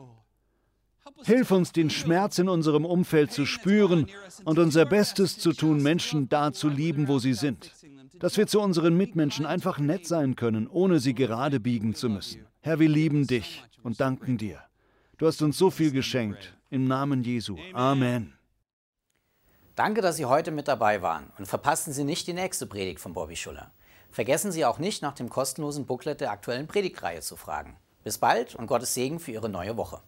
Hilf 1.23 1.51
uns, 1.51 1.71
den 1.71 1.89
Schmerz 1.89 2.39
in 2.39 2.49
unserem 2.49 2.85
Umfeld 2.85 3.31
zu 3.31 3.45
spüren 3.45 4.07
und 4.45 4.59
unser 4.59 4.85
Bestes 4.85 5.37
zu 5.37 5.53
tun, 5.53 5.81
Menschen 5.83 6.29
da 6.29 6.51
zu 6.51 6.69
lieben, 6.69 7.07
wo 7.07 7.19
sie 7.19 7.33
sind. 7.33 7.71
Dass 8.19 8.37
wir 8.37 8.47
zu 8.47 8.59
unseren 8.61 8.97
Mitmenschen 8.97 9.45
einfach 9.45 9.79
nett 9.79 10.07
sein 10.07 10.35
können, 10.35 10.67
ohne 10.67 10.99
sie 10.99 11.13
gerade 11.13 11.59
biegen 11.59 11.95
zu 11.95 12.09
müssen. 12.09 12.45
Herr, 12.61 12.79
wir 12.79 12.89
lieben 12.89 13.27
dich 13.27 13.63
und 13.83 14.01
danken 14.01 14.37
dir. 14.37 14.59
Du 15.17 15.27
hast 15.27 15.41
uns 15.41 15.57
so 15.57 15.69
viel 15.69 15.91
geschenkt. 15.91 16.55
Im 16.69 16.85
Namen 16.85 17.23
Jesu. 17.23 17.57
Amen. 17.73 18.33
Danke, 19.75 20.01
dass 20.01 20.17
Sie 20.17 20.25
heute 20.25 20.51
mit 20.51 20.67
dabei 20.67 21.01
waren 21.01 21.31
und 21.37 21.45
verpassen 21.45 21.93
Sie 21.93 22.03
nicht 22.03 22.27
die 22.27 22.33
nächste 22.33 22.67
Predigt 22.67 22.99
von 22.99 23.13
Bobby 23.13 23.35
Schuller. 23.35 23.71
Vergessen 24.11 24.51
Sie 24.51 24.65
auch 24.65 24.77
nicht, 24.77 25.01
nach 25.01 25.13
dem 25.13 25.29
kostenlosen 25.29 25.85
Booklet 25.85 26.21
der 26.21 26.31
aktuellen 26.31 26.67
Predigtreihe 26.67 27.21
zu 27.21 27.37
fragen. 27.37 27.77
Bis 28.03 28.17
bald 28.17 28.55
und 28.55 28.67
Gottes 28.67 28.93
Segen 28.93 29.19
für 29.19 29.31
Ihre 29.31 29.49
neue 29.49 29.77
Woche. 29.77 30.01